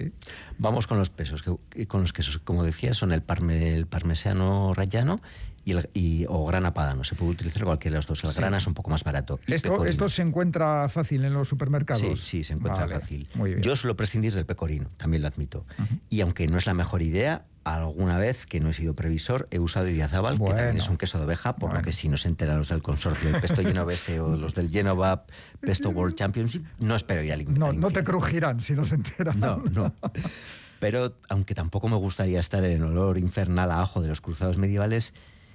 vamos 0.58 0.88
con 0.88 0.98
los 0.98 1.10
pesos, 1.10 1.44
que 1.70 1.88
con 1.88 2.02
los 2.02 2.14
que, 2.14 2.24
como 2.44 2.64
decía, 2.64 2.94
son 2.94 3.12
el, 3.12 3.22
parme, 3.22 3.76
el 3.76 3.88
parmesano 3.88 4.74
rayano 4.74 5.22
y, 5.68 5.72
el, 5.72 5.90
y, 5.94 6.26
o 6.30 6.46
grana 6.46 6.74
padano. 6.74 7.04
Se 7.04 7.16
puede 7.16 7.32
utilizar 7.32 7.64
cualquiera 7.66 7.96
de 7.96 7.98
los 7.98 8.08
dos. 8.08 8.24
El 8.24 8.34
grana 8.34 8.58
es 8.58 8.68
un 8.68 8.74
poco 8.74 8.90
más 8.90 9.04
barato. 9.04 9.40
Esto, 9.48 9.86
¿Esto 9.86 10.08
se 10.08 10.22
encuentra 10.22 10.88
fácil 10.88 11.26
en 11.26 11.34
los 11.34 11.50
supermercados? 11.50 12.02
Sí, 12.02 12.16
sí, 12.16 12.44
se 12.44 12.54
encuentra 12.54 12.88
fácil. 12.88 13.28
Yo 13.62 13.76
suelo 13.76 13.96
prescindir 13.96 14.34
del 14.34 14.46
pecorino, 14.46 14.90
también 14.98 15.22
lo 15.24 15.28
admito. 15.28 15.66
Y 16.10 16.22
aunque 16.22 16.48
no 16.48 16.58
es 16.58 16.66
la 16.66 16.74
mejor 16.74 17.02
idea, 17.02 17.44
alguna 17.76 18.18
vez 18.18 18.46
que 18.46 18.60
no 18.60 18.70
he 18.70 18.74
sido 18.74 18.94
previsor 18.94 19.48
he 19.52 19.60
usado 19.60 19.90
Idiazábal, 19.90 20.40
que 20.40 20.46
también 20.46 20.78
es 20.78 20.88
un 20.88 20.98
queso 20.98 21.18
de 21.18 21.26
oveja, 21.26 21.58
por 21.58 21.74
lo 21.74 21.82
que 21.82 21.92
si 21.92 22.08
no 22.08 22.18
se 22.18 22.30
enteran 22.30 22.58
los 22.58 22.70
del 22.70 22.82
consorcio 22.82 23.30
del 23.30 23.42
Pesto 23.42 23.62
Genovese 23.62 24.20
o 24.22 24.36
los 24.38 24.54
del 24.56 24.70
Genova 24.70 25.26
Pesto 25.60 25.90
World 25.90 26.16
Championship, 26.16 26.64
no 26.80 26.96
espero 26.96 27.24
ir 27.24 27.34
al 27.34 27.54
No, 27.54 27.74
no 27.74 27.92
te 27.92 28.04
crujirán 28.04 28.62
si 28.62 28.74
no 28.74 28.86
se 28.86 28.96
enteran. 28.96 29.40
No, 29.40 29.58
no. 29.72 29.94
Pero 30.80 31.16
aunque 31.30 31.56
tampoco 31.56 31.88
me 31.88 31.96
gustaría 31.96 32.40
estar 32.40 32.64
en 32.64 32.72
el 32.72 32.84
olor 32.84 33.18
infernal 33.18 33.72
a 33.72 33.82
ajo 33.82 34.02
de 34.02 34.08
los 34.08 34.22
cruzados 34.22 34.58
medievales, 34.58 35.14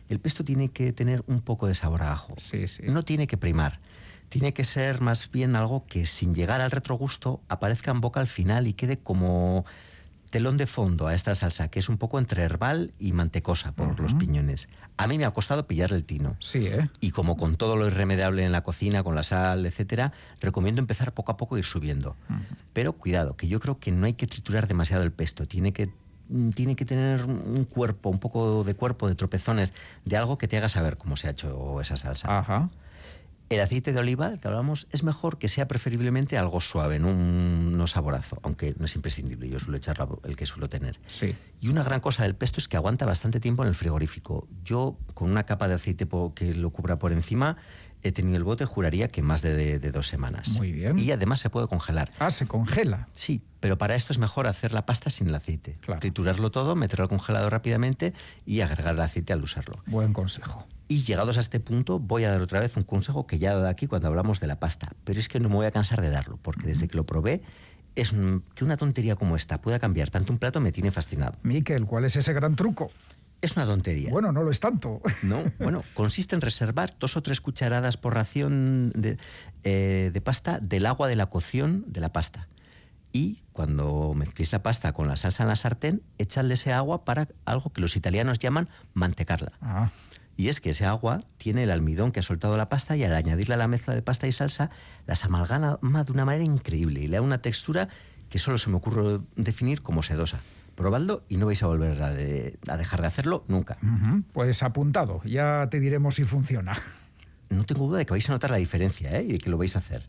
el 0.09 0.21
pesto 0.21 0.45
tiene 0.45 0.69
que 0.71 0.93
tener 0.93 1.23
un 1.27 1.41
poco 1.41 1.67
de 1.67 1.75
sabor 1.75 2.03
a 2.03 2.13
ajo. 2.13 2.35
Sí, 2.39 2.69
sí. 2.69 2.83
No 2.87 3.03
tiene 3.03 3.27
que 3.27 3.37
primar. 3.37 3.81
Tiene 4.29 4.55
que 4.55 4.65
ser 4.65 5.01
más 5.01 5.31
bien 5.31 5.57
algo 5.57 5.85
que 5.87 6.07
sin 6.07 6.35
llegar 6.35 6.61
al 6.61 6.71
retrogusto 6.71 7.41
aparezca 7.49 7.91
en 7.91 8.01
boca 8.01 8.21
al 8.21 8.29
final 8.29 8.67
y 8.67 8.73
quede 8.73 8.99
como 8.99 9.67
telón 10.33 10.57
de 10.57 10.67
fondo 10.67 11.07
a 11.07 11.15
esta 11.15 11.37
salsa, 11.37 11.69
que 11.69 11.79
es 11.79 11.89
un 11.89 11.99
poco 11.99 12.19
entre 12.19 12.43
herbal 12.43 12.93
y 12.99 13.13
mantecosa 13.13 13.73
por 13.73 14.01
los 14.01 14.15
piñones. 14.15 14.69
A 14.97 15.07
mí 15.07 15.19
me 15.19 15.27
ha 15.27 15.31
costado 15.31 15.67
pillarle 15.69 15.99
el 15.99 16.05
tino. 16.05 16.37
Sí, 16.41 16.67
¿eh? 16.67 16.89
Y 17.01 17.11
como 17.11 17.37
con 17.37 17.57
todo 17.57 17.77
lo 17.77 17.87
irremediable 17.87 18.45
en 18.45 18.51
la 18.51 18.63
cocina, 18.63 19.05
con 19.05 19.15
la 19.15 19.23
sal, 19.23 19.65
etcétera, 19.67 20.13
recomiendo 20.41 20.81
empezar 20.81 21.13
poco 21.13 21.33
a 21.33 21.37
poco 21.37 21.57
e 21.57 21.61
ir 21.61 21.65
subiendo. 21.67 22.17
Pero 22.73 22.95
cuidado, 22.95 23.37
que 23.37 23.47
yo 23.47 23.61
creo 23.61 23.79
que 23.79 23.93
no 23.93 24.07
hay 24.07 24.15
que 24.15 24.27
triturar 24.27 24.67
demasiado 24.67 25.05
el 25.05 25.13
pesto. 25.13 25.47
Tiene 25.47 25.73
que 25.73 25.91
mm, 26.31 26.51
tiene 26.51 26.77
que 26.77 26.87
tener 26.87 27.25
un 27.25 27.65
cuerpo, 27.67 28.09
un 28.09 28.19
poco 28.19 28.65
de 28.65 28.75
cuerpo, 28.75 29.09
de 29.09 29.15
tropezones, 29.15 29.75
de 30.07 30.17
algo 30.17 30.39
que 30.39 30.49
te 30.49 30.57
haga 30.57 30.71
saber 30.71 30.97
cómo 30.97 31.17
se 31.17 31.29
ha 31.29 31.33
hecho 31.33 31.81
esa 31.81 31.97
salsa. 31.97 32.39
Ajá. 32.39 32.69
El 33.49 33.61
aceite 33.61 33.93
de 33.93 34.01
oliva 34.01 34.31
del 34.31 34.41
que 34.41 34.49
hablamos 34.49 34.87
es 34.91 35.03
mejor 35.03 35.39
que 35.39 35.49
sea 35.49 35.69
preferiblemente 35.69 36.39
algo 36.39 36.61
suave, 36.61 36.99
no 36.99 37.09
un 37.09 37.77
no 37.77 37.87
saborazo, 37.87 38.39
aunque 38.43 38.75
no 38.79 38.87
es 38.87 38.95
imprescindible. 38.97 39.49
Yo 39.49 39.59
suelo 39.59 39.77
echar 39.77 40.09
el 40.25 40.37
que 40.37 40.47
suelo 40.47 40.69
tener. 40.69 40.99
Sí. 41.07 41.35
Y 41.61 41.69
una 41.69 41.83
gran 41.83 42.01
cosa 42.01 42.23
del 42.23 42.35
pesto 42.35 42.61
es 42.61 42.69
que 42.69 42.77
aguanta 42.77 43.05
bastante 43.05 43.41
tiempo 43.41 43.63
en 43.63 43.69
el 43.69 43.75
frigorífico. 43.75 44.49
Yo, 44.65 44.97
con 45.15 45.31
una 45.31 45.45
capa 45.45 45.69
de 45.69 45.75
aceite 45.75 46.09
que 46.35 46.55
lo 46.55 46.71
cubra 46.71 46.99
por 46.99 47.13
encima, 47.13 47.59
he 48.03 48.13
tenido 48.13 48.37
el 48.37 48.45
bote, 48.45 48.65
juraría 48.65 49.09
que 49.09 49.23
más 49.23 49.43
de, 49.43 49.79
dos 49.79 50.09
semanas. 50.09 50.51
Muy 50.51 50.73
bien. 50.73 50.99
Y 50.99 51.11
además 51.13 51.41
se 51.41 51.51
puede 51.51 51.69
congelar. 51.69 52.11
Ah, 52.19 52.31
se 52.31 52.47
congela. 52.47 53.09
Sí, 53.13 53.43
pero 53.61 53.79
para 53.79 53.95
esto 53.95 54.13
es 54.13 54.19
mejor 54.19 54.47
hacer 54.47 54.73
la 54.73 54.87
pasta 54.87 55.11
sin 55.11 55.29
el 55.29 55.35
aceite. 55.35 55.77
Triturarlo 56.01 56.51
todo, 56.51 56.75
meterlo 56.75 57.05
al 57.05 57.09
congelador 57.09 57.53
rápidamente 57.53 58.13
y 58.45 58.61
agregar 58.61 58.95
el 58.95 59.01
aceite 59.01 59.33
al 59.33 59.43
usarlo. 59.43 59.83
Buen 59.87 60.13
consejo. 60.13 60.67
Y 60.89 61.05
llegados 61.05 61.39
a 61.39 61.41
este 61.41 61.61
punto, 61.61 61.99
voy 61.99 62.25
a 62.25 62.31
dar 62.31 62.43
otra 62.43 62.61
vez 62.61 62.77
un 62.77 62.83
consejo 62.83 63.27
que 63.27 63.39
ya 63.39 63.53
he 63.53 63.55
dado 63.55 63.69
aquí 63.69 63.87
cuando 63.87 64.09
hablamos 64.09 64.41
de 64.41 64.47
la 64.47 64.59
pasta. 64.59 64.93
Pero 65.05 65.21
es 65.21 65.29
que 65.29 65.41
no 65.41 65.49
me 65.49 65.55
voy 65.55 65.67
a 65.67 65.71
cansar 65.71 66.03
de 66.03 66.11
darlo, 66.11 66.39
porque 66.43 66.67
desde 66.67 66.89
que 66.89 66.97
lo 66.97 67.07
probé, 67.07 67.43
es 67.95 68.15
que 68.55 68.65
una 68.65 68.77
tontería 68.77 69.17
como 69.17 69.37
esta 69.37 69.61
pueda 69.61 69.79
cambiar 69.79 70.11
tanto 70.11 70.33
un 70.33 70.39
plato 70.39 70.61
me 70.61 70.73
tiene 70.73 70.91
fascinado. 70.91 71.37
Miquel, 71.43 71.87
¿cuál 71.87 72.05
es 72.05 72.17
ese 72.17 72.33
gran 72.33 72.57
truco? 72.57 72.91
Es 73.43 73.57
una 73.57 73.67
tontería. 73.67 74.11
Bueno, 74.11 74.31
no 74.33 74.45
lo 74.45 74.51
es 74.51 74.61
tanto. 74.61 75.03
No, 75.23 75.43
bueno, 75.59 75.83
consiste 75.95 76.35
en 76.37 76.41
reservar 76.41 76.95
dos 76.99 77.17
o 77.17 77.23
tres 77.23 77.41
cucharadas 77.41 77.97
por 77.97 78.15
ración 78.15 78.93
de, 78.95 79.19
eh, 79.65 80.11
de 80.13 80.21
pasta 80.21 80.61
del 80.61 80.87
agua 80.87 81.09
de 81.09 81.17
la 81.17 81.27
cocción 81.27 81.85
de 81.89 82.01
la 82.01 82.13
pasta. 82.13 82.49
Y 83.13 83.41
cuando 83.53 84.15
mezcléis 84.15 84.53
la 84.53 84.63
pasta 84.63 84.93
con 84.93 85.09
la 85.09 85.17
salsa 85.17 85.43
en 85.43 85.49
la 85.49 85.57
sartén, 85.57 86.03
echadle 86.19 86.55
ese 86.55 86.73
agua 86.73 87.05
para 87.05 87.29
algo 87.45 87.71
que 87.73 87.81
los 87.81 87.97
italianos 87.97 88.39
llaman 88.39 88.69
mantecarla. 88.95 89.53
Ah. 89.61 89.91
Y 90.37 90.49
es 90.49 90.61
que 90.61 90.71
ese 90.71 90.87
agua 90.87 91.21
tiene 91.37 91.65
el 91.65 91.71
almidón 91.71 92.11
que 92.11 92.21
ha 92.21 92.23
soltado 92.23 92.57
la 92.57 92.69
pasta 92.69 92.97
y 92.97 93.05
al 93.05 93.15
añadirle 93.15 93.55
a 93.55 93.59
la 93.59 93.69
mezcla 93.69 93.95
de 93.95 94.03
pasta 94.03 94.27
y 94.27 94.33
salsa 94.33 94.71
las 95.07 95.25
amalgama 95.25 95.79
de 95.83 96.13
una 96.13 96.25
manera 96.25 96.45
increíble 96.45 97.01
y 97.01 97.09
le 97.09 97.17
da 97.17 97.23
una 97.23 97.43
textura 97.43 97.89
que 98.31 98.39
solo 98.39 98.57
se 98.57 98.71
me 98.71 98.77
ocurre 98.77 99.21
definir 99.37 99.83
como 99.83 100.03
sedosa. 100.03 100.41
Probadlo 100.75 101.25
y 101.29 101.37
no 101.37 101.47
vais 101.47 101.63
a 101.63 101.67
volver 101.67 102.03
a, 102.03 102.77
dejar 102.77 103.01
de 103.01 103.07
hacerlo 103.07 103.45
nunca. 103.49 103.79
Pues 104.33 104.63
apuntado, 104.63 105.23
ya 105.25 105.69
te 105.71 105.81
diremos 105.81 106.17
si 106.17 106.25
funciona. 106.25 106.73
No 107.51 107.65
tengo 107.65 107.87
duda 107.87 107.99
de 107.99 108.07
que 108.07 108.13
vais 108.13 108.29
a 108.29 108.33
notar 108.33 108.51
la 108.51 108.57
diferencia 108.57 109.19
¿eh? 109.19 109.25
y 109.25 109.33
de 109.33 109.39
que 109.39 109.51
lo 109.51 109.59
vais 109.59 109.77
a 109.77 109.81
hacer. 109.81 110.09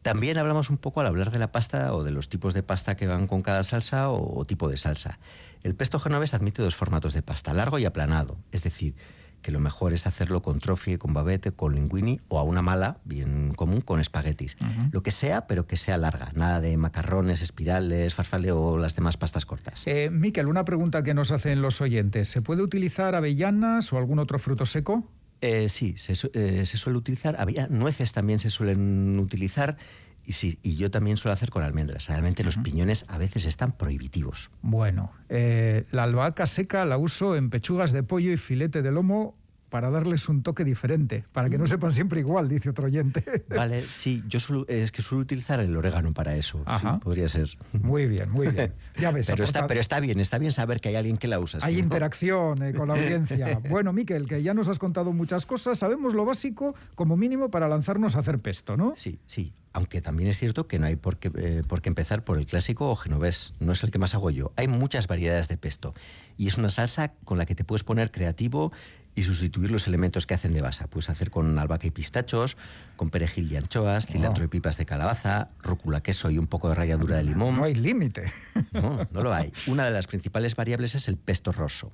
También 0.00 0.38
hablamos 0.38 0.70
un 0.70 0.78
poco 0.78 1.00
al 1.00 1.06
hablar 1.06 1.30
de 1.30 1.38
la 1.38 1.52
pasta 1.52 1.94
o 1.94 2.02
de 2.02 2.10
los 2.10 2.28
tipos 2.28 2.54
de 2.54 2.62
pasta 2.62 2.96
que 2.96 3.06
van 3.06 3.26
con 3.26 3.42
cada 3.42 3.62
salsa 3.62 4.10
o, 4.10 4.38
o 4.38 4.44
tipo 4.44 4.68
de 4.68 4.76
salsa. 4.76 5.18
El 5.62 5.74
pesto 5.74 6.00
genovés 6.00 6.34
admite 6.34 6.62
dos 6.62 6.74
formatos 6.74 7.12
de 7.12 7.22
pasta, 7.22 7.52
largo 7.52 7.78
y 7.78 7.84
aplanado. 7.84 8.38
Es 8.50 8.62
decir, 8.62 8.96
que 9.42 9.52
lo 9.52 9.60
mejor 9.60 9.92
es 9.92 10.06
hacerlo 10.06 10.40
con 10.40 10.60
trofie, 10.60 10.98
con 10.98 11.12
babete, 11.12 11.52
con 11.52 11.74
linguini 11.74 12.20
o 12.28 12.38
a 12.38 12.42
una 12.42 12.62
mala, 12.62 12.98
bien 13.04 13.52
común, 13.54 13.80
con 13.80 14.00
espaguetis. 14.00 14.56
Lo 14.92 15.02
que 15.02 15.10
sea, 15.10 15.46
pero 15.46 15.66
que 15.66 15.76
sea 15.76 15.98
larga. 15.98 16.30
Nada 16.34 16.60
de 16.60 16.76
macarrones, 16.76 17.42
espirales, 17.42 18.14
farfalle 18.14 18.52
o 18.52 18.78
las 18.78 18.94
demás 18.94 19.16
pastas 19.16 19.44
cortas. 19.44 19.82
Eh, 19.86 20.10
Miquel, 20.10 20.46
una 20.46 20.64
pregunta 20.64 21.02
que 21.02 21.14
nos 21.14 21.32
hacen 21.32 21.60
los 21.60 21.80
oyentes. 21.80 22.28
¿Se 22.28 22.40
puede 22.40 22.62
utilizar 22.62 23.14
avellanas 23.14 23.92
o 23.92 23.98
algún 23.98 24.18
otro 24.18 24.38
fruto 24.38 24.64
seco? 24.64 25.10
Eh, 25.40 25.68
sí, 25.68 25.94
se, 25.96 26.12
eh, 26.34 26.64
se, 26.64 26.76
suele 26.78 26.98
utilizar. 26.98 27.36
Nueces 27.68 28.12
también 28.12 28.38
se 28.38 28.48
suelen 28.48 29.18
utilizar. 29.18 29.76
Y, 30.24 30.32
sí, 30.32 30.58
y 30.62 30.76
yo 30.76 30.90
también 30.90 31.16
suelo 31.16 31.32
hacer 31.32 31.50
con 31.50 31.62
almendras. 31.62 32.06
Realmente 32.06 32.44
los 32.44 32.56
piñones 32.56 33.04
a 33.08 33.18
veces 33.18 33.44
están 33.44 33.72
prohibitivos. 33.72 34.50
Bueno, 34.62 35.10
eh, 35.28 35.84
la 35.90 36.04
albahaca 36.04 36.46
seca 36.46 36.84
la 36.84 36.96
uso 36.96 37.36
en 37.36 37.50
pechugas 37.50 37.92
de 37.92 38.02
pollo 38.02 38.32
y 38.32 38.36
filete 38.36 38.82
de 38.82 38.92
lomo 38.92 39.34
para 39.72 39.88
darles 39.88 40.28
un 40.28 40.42
toque 40.42 40.66
diferente, 40.66 41.24
para 41.32 41.48
que 41.48 41.56
no 41.56 41.66
sepan 41.66 41.94
siempre 41.94 42.20
igual, 42.20 42.46
dice 42.46 42.68
otro 42.68 42.88
oyente. 42.88 43.24
Vale, 43.48 43.86
sí, 43.90 44.22
yo 44.28 44.38
es 44.68 44.92
que 44.92 45.00
suelo 45.00 45.22
utilizar 45.22 45.60
el 45.60 45.74
orégano 45.74 46.12
para 46.12 46.36
eso. 46.36 46.62
Ajá. 46.66 47.00
podría 47.00 47.26
ser. 47.30 47.48
Muy 47.72 48.04
bien, 48.06 48.30
muy 48.30 48.48
bien. 48.48 48.74
Ya 49.00 49.10
ves. 49.12 49.26
pero, 49.30 49.44
está, 49.44 49.66
pero 49.66 49.80
está 49.80 49.98
bien, 49.98 50.20
está 50.20 50.36
bien 50.36 50.52
saber 50.52 50.78
que 50.78 50.90
hay 50.90 50.96
alguien 50.96 51.16
que 51.16 51.26
la 51.26 51.40
usa. 51.40 51.58
Hay 51.62 51.78
interacción 51.78 52.62
eh, 52.62 52.74
con 52.74 52.88
la 52.88 52.94
audiencia. 53.02 53.62
bueno, 53.70 53.94
Miquel, 53.94 54.28
que 54.28 54.42
ya 54.42 54.52
nos 54.52 54.68
has 54.68 54.78
contado 54.78 55.14
muchas 55.14 55.46
cosas, 55.46 55.78
sabemos 55.78 56.12
lo 56.12 56.26
básico 56.26 56.74
como 56.94 57.16
mínimo 57.16 57.50
para 57.50 57.66
lanzarnos 57.66 58.14
a 58.16 58.18
hacer 58.18 58.40
pesto, 58.40 58.76
¿no? 58.76 58.92
Sí, 58.94 59.20
sí. 59.24 59.54
Aunque 59.74 60.02
también 60.02 60.28
es 60.28 60.38
cierto 60.38 60.66
que 60.68 60.78
no 60.78 60.84
hay 60.84 60.96
por 60.96 61.16
qué, 61.16 61.30
eh, 61.34 61.62
por 61.66 61.80
qué 61.80 61.88
empezar 61.88 62.24
por 62.24 62.36
el 62.36 62.44
clásico 62.44 62.90
o 62.90 62.94
genovés. 62.94 63.54
No 63.58 63.72
es 63.72 63.82
el 63.82 63.90
que 63.90 63.98
más 63.98 64.14
hago 64.14 64.28
yo. 64.28 64.52
Hay 64.56 64.68
muchas 64.68 65.06
variedades 65.06 65.48
de 65.48 65.56
pesto. 65.56 65.94
Y 66.36 66.48
es 66.48 66.58
una 66.58 66.68
salsa 66.68 67.14
con 67.24 67.38
la 67.38 67.46
que 67.46 67.54
te 67.54 67.64
puedes 67.64 67.82
poner 67.82 68.10
creativo 68.10 68.70
y 69.14 69.22
sustituir 69.22 69.70
los 69.70 69.86
elementos 69.86 70.26
que 70.26 70.34
hacen 70.34 70.54
de 70.54 70.62
base. 70.62 70.86
Puedes 70.88 71.10
hacer 71.10 71.30
con 71.30 71.58
albahaca 71.58 71.86
y 71.86 71.90
pistachos, 71.90 72.56
con 72.96 73.10
perejil 73.10 73.50
y 73.50 73.56
anchoas, 73.56 74.06
cilantro 74.06 74.44
y 74.44 74.48
pipas 74.48 74.76
de 74.78 74.86
calabaza, 74.86 75.48
rúcula, 75.62 76.02
queso 76.02 76.30
y 76.30 76.38
un 76.38 76.46
poco 76.46 76.68
de 76.68 76.74
ralladura 76.74 77.16
de 77.16 77.24
limón. 77.24 77.56
No 77.56 77.64
hay 77.64 77.74
límite. 77.74 78.32
No, 78.72 79.06
no 79.10 79.22
lo 79.22 79.34
hay. 79.34 79.52
Una 79.66 79.84
de 79.84 79.90
las 79.90 80.06
principales 80.06 80.56
variables 80.56 80.94
es 80.94 81.08
el 81.08 81.16
pesto 81.16 81.52
rosso. 81.52 81.92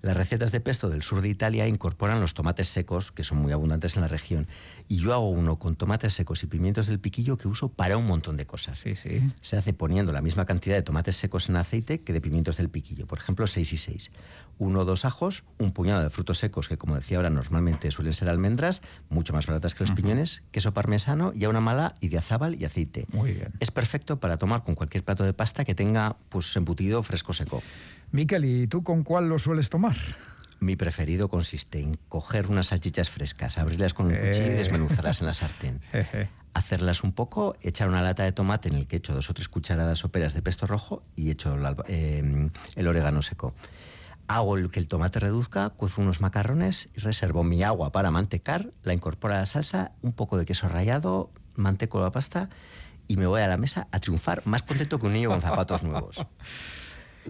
Las 0.00 0.16
recetas 0.16 0.52
de 0.52 0.60
pesto 0.60 0.88
del 0.88 1.02
sur 1.02 1.22
de 1.22 1.28
Italia 1.28 1.66
incorporan 1.66 2.20
los 2.20 2.34
tomates 2.34 2.68
secos, 2.68 3.10
que 3.10 3.24
son 3.24 3.38
muy 3.38 3.52
abundantes 3.52 3.96
en 3.96 4.02
la 4.02 4.08
región, 4.08 4.46
y 4.86 4.98
yo 4.98 5.12
hago 5.12 5.28
uno 5.28 5.58
con 5.58 5.76
tomates 5.76 6.14
secos 6.14 6.42
y 6.42 6.46
pimientos 6.46 6.86
del 6.86 7.00
piquillo 7.00 7.36
que 7.36 7.48
uso 7.48 7.68
para 7.68 7.96
un 7.96 8.06
montón 8.06 8.36
de 8.36 8.46
cosas. 8.46 8.78
Sí, 8.78 8.94
sí. 8.94 9.20
Se 9.40 9.56
hace 9.56 9.72
poniendo 9.72 10.12
la 10.12 10.22
misma 10.22 10.46
cantidad 10.46 10.76
de 10.76 10.82
tomates 10.82 11.16
secos 11.16 11.48
en 11.48 11.56
aceite 11.56 12.00
que 12.00 12.12
de 12.12 12.20
pimientos 12.20 12.56
del 12.56 12.70
piquillo, 12.70 13.06
por 13.06 13.18
ejemplo 13.18 13.46
6 13.46 13.72
y 13.72 13.76
6. 13.76 14.12
Uno 14.58 14.80
o 14.80 14.84
dos 14.84 15.04
ajos, 15.04 15.44
un 15.58 15.72
puñado 15.72 16.02
de 16.02 16.10
frutos 16.10 16.38
secos, 16.38 16.68
que 16.68 16.78
como 16.78 16.94
decía 16.94 17.18
ahora 17.18 17.30
normalmente 17.30 17.90
suelen 17.90 18.14
ser 18.14 18.28
almendras, 18.28 18.82
mucho 19.08 19.32
más 19.32 19.46
baratas 19.46 19.74
que 19.74 19.84
los 19.84 19.92
piñones, 19.92 20.42
queso 20.50 20.72
parmesano 20.72 21.32
y 21.34 21.44
a 21.44 21.48
una 21.48 21.60
mala 21.60 21.94
y 22.00 22.08
de 22.08 22.18
azábal 22.18 22.60
y 22.60 22.64
aceite. 22.64 23.06
Muy 23.12 23.32
bien. 23.32 23.52
Es 23.60 23.70
perfecto 23.70 24.18
para 24.18 24.36
tomar 24.36 24.64
con 24.64 24.74
cualquier 24.74 25.04
plato 25.04 25.24
de 25.24 25.32
pasta 25.32 25.64
que 25.64 25.74
tenga 25.74 26.16
pues 26.28 26.56
embutido 26.56 27.02
fresco 27.02 27.32
seco. 27.32 27.62
Miquel, 28.12 28.44
¿y 28.44 28.66
tú 28.66 28.82
con 28.82 29.02
cuál 29.04 29.28
lo 29.28 29.38
sueles 29.38 29.68
tomar? 29.68 29.96
Mi 30.60 30.74
preferido 30.76 31.28
consiste 31.28 31.78
en 31.78 31.98
coger 32.08 32.46
unas 32.48 32.68
salchichas 32.68 33.10
frescas, 33.10 33.58
abrirlas 33.58 33.94
con 33.94 34.06
un 34.06 34.14
cuchillo 34.14 34.46
y 34.48 34.50
Eh. 34.50 34.54
desmenuzarlas 34.56 35.20
en 35.20 35.26
la 35.26 35.34
sartén. 35.34 35.80
Hacerlas 36.54 37.04
un 37.04 37.12
poco, 37.12 37.54
echar 37.60 37.88
una 37.88 38.02
lata 38.02 38.24
de 38.24 38.32
tomate 38.32 38.68
en 38.68 38.74
el 38.74 38.86
que 38.88 38.96
echo 38.96 39.14
dos 39.14 39.30
o 39.30 39.34
tres 39.34 39.48
cucharadas 39.48 39.98
soperas 40.00 40.34
de 40.34 40.42
pesto 40.42 40.66
rojo 40.66 41.02
y 41.14 41.30
echo 41.30 41.54
el, 41.54 41.76
eh, 41.86 42.50
el 42.74 42.88
orégano 42.88 43.22
seco. 43.22 43.54
Hago 44.26 44.56
el 44.56 44.68
que 44.70 44.80
el 44.80 44.88
tomate 44.88 45.20
reduzca, 45.20 45.70
cuezo 45.70 46.00
unos 46.02 46.20
macarrones 46.20 46.88
y 46.96 47.00
reservo 47.00 47.44
mi 47.44 47.62
agua 47.62 47.92
para 47.92 48.10
mantecar, 48.10 48.70
la 48.82 48.92
incorporo 48.94 49.34
a 49.34 49.38
la 49.38 49.46
salsa, 49.46 49.92
un 50.02 50.12
poco 50.12 50.36
de 50.36 50.44
queso 50.46 50.68
rallado, 50.68 51.30
manteco 51.54 52.00
la 52.00 52.10
pasta 52.10 52.48
y 53.06 53.16
me 53.16 53.26
voy 53.26 53.40
a 53.42 53.46
la 53.46 53.56
mesa 53.56 53.86
a 53.92 54.00
triunfar 54.00 54.42
más 54.44 54.62
contento 54.62 54.98
que 54.98 55.06
un 55.06 55.12
niño 55.12 55.28
con 55.30 55.40
zapatos 55.40 55.82
nuevos. 55.84 56.16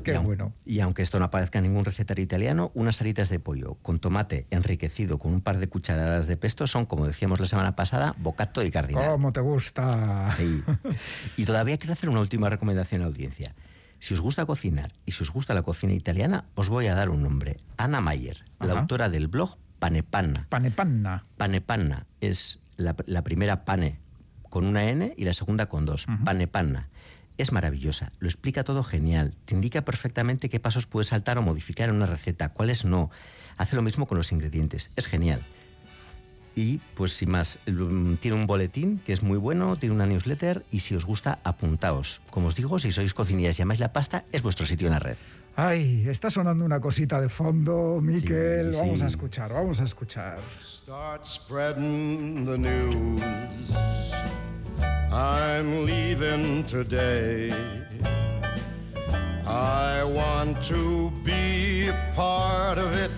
Qué 0.02 0.12
Y 0.12 0.14
aun- 0.16 0.24
bueno. 0.24 0.52
Y 0.64 0.80
aunque 0.80 1.02
esto 1.02 1.18
no 1.18 1.24
aparezca 1.26 1.58
en 1.58 1.64
ningún 1.64 1.84
recetario 1.84 2.22
italiano, 2.22 2.70
unas 2.74 3.00
alitas 3.00 3.28
de 3.28 3.40
pollo 3.40 3.74
con 3.82 3.98
tomate 3.98 4.46
enriquecido 4.50 5.18
con 5.18 5.32
un 5.32 5.40
par 5.40 5.58
de 5.58 5.68
cucharadas 5.68 6.26
de 6.26 6.36
pesto 6.36 6.66
son, 6.66 6.86
como 6.86 7.06
decíamos 7.06 7.40
la 7.40 7.46
semana 7.46 7.76
pasada, 7.76 8.14
bocato 8.18 8.62
y 8.62 8.70
cardinal. 8.70 9.10
¿Cómo 9.12 9.32
te 9.32 9.40
gusta? 9.40 10.30
Sí. 10.36 10.62
Y 11.36 11.44
todavía 11.44 11.76
quiero 11.78 11.92
hacer 11.92 12.08
una 12.08 12.20
última 12.20 12.48
recomendación 12.48 13.00
a 13.00 13.04
la 13.04 13.08
audiencia. 13.08 13.54
Si 14.00 14.14
os 14.14 14.20
gusta 14.20 14.46
cocinar 14.46 14.92
y 15.06 15.12
si 15.12 15.22
os 15.24 15.30
gusta 15.32 15.54
la 15.54 15.62
cocina 15.62 15.92
italiana, 15.92 16.44
os 16.54 16.68
voy 16.68 16.86
a 16.86 16.94
dar 16.94 17.10
un 17.10 17.22
nombre. 17.22 17.56
Ana 17.76 18.00
Mayer, 18.00 18.44
la 18.60 18.74
autora 18.80 19.08
del 19.08 19.26
blog 19.28 19.56
Panepanna. 19.80 20.46
Panepanna. 20.48 21.24
Panepanna 21.36 22.06
es 22.20 22.60
la, 22.76 22.94
la 23.06 23.22
primera 23.22 23.64
pane 23.64 23.98
con 24.48 24.64
una 24.66 24.84
N 24.88 25.14
y 25.16 25.24
la 25.24 25.32
segunda 25.34 25.66
con 25.66 25.84
dos. 25.84 26.06
Panepanna. 26.24 26.88
Es 27.38 27.52
maravillosa, 27.52 28.10
lo 28.18 28.28
explica 28.28 28.64
todo 28.64 28.82
genial, 28.82 29.32
te 29.44 29.54
indica 29.54 29.82
perfectamente 29.82 30.48
qué 30.48 30.58
pasos 30.58 30.86
puedes 30.86 31.08
saltar 31.08 31.38
o 31.38 31.42
modificar 31.42 31.88
en 31.88 31.94
una 31.94 32.06
receta, 32.06 32.48
cuáles 32.48 32.84
no. 32.84 33.10
Hace 33.56 33.76
lo 33.76 33.82
mismo 33.82 34.06
con 34.06 34.18
los 34.18 34.32
ingredientes, 34.32 34.90
es 34.96 35.06
genial. 35.06 35.42
Y 36.56 36.78
pues 36.96 37.12
sin 37.12 37.30
más, 37.30 37.60
mm, 37.68 38.14
tiene 38.14 38.36
un 38.36 38.48
boletín 38.48 38.98
que 38.98 39.12
es 39.12 39.22
muy 39.22 39.38
bueno, 39.38 39.76
tiene 39.76 39.94
una 39.94 40.06
newsletter 40.06 40.64
y 40.72 40.80
si 40.80 40.96
os 40.96 41.04
gusta, 41.04 41.38
apuntaos. 41.44 42.20
Como 42.30 42.48
os 42.48 42.56
digo, 42.56 42.80
si 42.80 42.90
sois 42.90 43.14
cocinillas 43.14 43.56
y 43.60 43.62
amáis 43.62 43.78
la 43.78 43.92
pasta, 43.92 44.24
es 44.32 44.42
vuestro 44.42 44.66
sitio 44.66 44.88
en 44.88 44.94
la 44.94 44.98
red. 44.98 45.16
Ay, 45.54 46.06
está 46.08 46.30
sonando 46.30 46.64
una 46.64 46.80
cosita 46.80 47.20
de 47.20 47.28
fondo, 47.28 48.00
Miquel. 48.02 48.74
Sí, 48.74 48.80
Vamos 48.80 48.98
sí. 48.98 49.04
a 49.04 49.08
escuchar, 49.08 49.52
vamos 49.52 49.80
a 49.80 49.84
escuchar. 49.84 50.38
Start 50.60 51.24
spreading 51.24 52.44
the 52.44 52.58
news. 52.58 53.22
I'm 55.10 55.86
leaving 55.86 56.64
today. 56.64 57.50
I 59.46 60.02
want 60.04 60.62
to 60.68 61.10
be 61.24 61.88
a 61.88 62.12
part 62.14 62.78
of 62.78 62.92
it. 62.94 63.10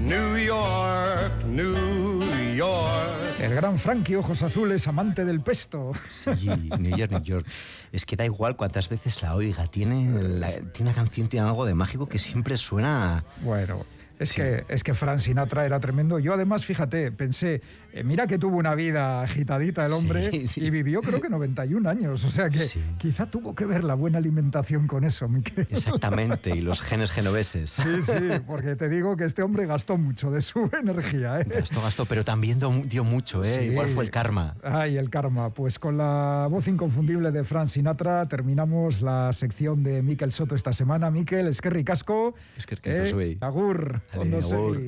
New 0.00 0.36
York, 0.36 1.44
New 1.44 2.22
York. 2.56 3.40
El 3.40 3.54
gran 3.54 3.78
Frankie 3.78 4.16
Ojos 4.16 4.42
Azules, 4.42 4.86
amante 4.88 5.24
del 5.24 5.40
pesto. 5.40 5.92
Sí, 6.10 6.46
New 6.78 6.96
York, 6.96 7.12
New 7.12 7.22
York. 7.22 7.46
Es 7.92 8.04
que 8.04 8.16
da 8.16 8.24
igual 8.24 8.56
cuántas 8.56 8.88
veces 8.88 9.22
la 9.22 9.34
oiga. 9.34 9.66
Tiene, 9.66 10.10
la- 10.40 10.50
tiene 10.50 10.90
una 10.90 10.94
canción, 10.94 11.28
tiene 11.28 11.46
algo 11.46 11.64
de 11.64 11.74
mágico 11.74 12.06
que 12.08 12.18
siempre 12.18 12.56
suena. 12.56 13.24
Bueno, 13.42 13.86
es, 14.18 14.28
Sí. 14.30 14.36
que, 14.40 14.64
es 14.68 14.84
que 14.84 14.94
Frank 14.94 15.18
Sinatra 15.18 15.66
era 15.66 15.80
tremendo. 15.80 16.18
Yo 16.18 16.34
además, 16.34 16.64
fíjate, 16.64 17.10
pensé, 17.12 17.60
eh, 17.92 18.04
mira 18.04 18.26
que 18.26 18.38
tuvo 18.38 18.56
una 18.56 18.74
vida 18.74 19.22
agitadita 19.22 19.84
el 19.86 19.92
hombre 19.92 20.30
Sí, 20.30 20.46
sí. 20.46 20.60
y 20.64 20.70
vivió 20.70 21.00
creo 21.00 21.20
que 21.20 21.28
91 21.28 21.88
años. 21.88 22.24
O 22.24 22.30
sea 22.30 22.48
que 22.50 22.66
quizá 22.98 23.26
tuvo 23.26 23.54
que 23.54 23.64
ver 23.66 23.84
la 23.84 23.94
buena 23.94 24.18
alimentación 24.18 24.86
con 24.86 25.04
eso, 25.04 25.28
Miquel. 25.28 25.66
Exactamente, 25.70 26.54
y 26.56 26.60
los 26.60 26.80
genes 26.80 27.10
genoveses. 27.10 27.70
Sí, 27.70 28.02
sí, 28.02 28.12
porque 28.46 28.76
te 28.76 28.88
digo 28.88 29.16
que 29.16 29.24
este 29.24 29.42
hombre 29.42 29.66
gastó 29.66 29.96
mucho 29.96 30.30
de 30.30 30.40
su 30.42 30.70
energía. 30.80 31.40
¿eh? 31.40 31.44
Gastó, 31.48 31.82
gastó, 31.82 32.06
pero 32.06 32.24
también 32.24 32.58
dio 32.88 33.04
mucho, 33.04 33.42
¿eh? 33.44 33.66
Igual 33.66 33.88
fue 33.88 34.04
el 34.04 34.10
karma. 34.10 34.56
Ay, 34.62 34.96
el 34.96 35.10
karma. 35.10 35.50
Pues 35.50 35.78
con 35.78 35.98
la 35.98 36.46
voz 36.50 36.66
inconfundible 36.68 37.32
de 37.32 37.44
Frank 37.44 37.68
Sinatra 37.68 38.26
terminamos 38.28 39.02
la 39.02 39.32
sección 39.32 39.82
de 39.82 40.02
Miquel 40.02 40.30
Soto 40.32 40.54
esta 40.54 40.72
semana. 40.72 41.10
Miquel, 41.10 41.48
es 41.48 41.60
que 41.60 41.70
ricasco. 41.70 42.34
Eskerrik 42.56 42.86
asko 42.86 43.06
zuei. 43.10 43.38
Agur. 43.40 44.02
a 44.12 44.18
linha 44.24 44.56
ouro. 44.56 44.82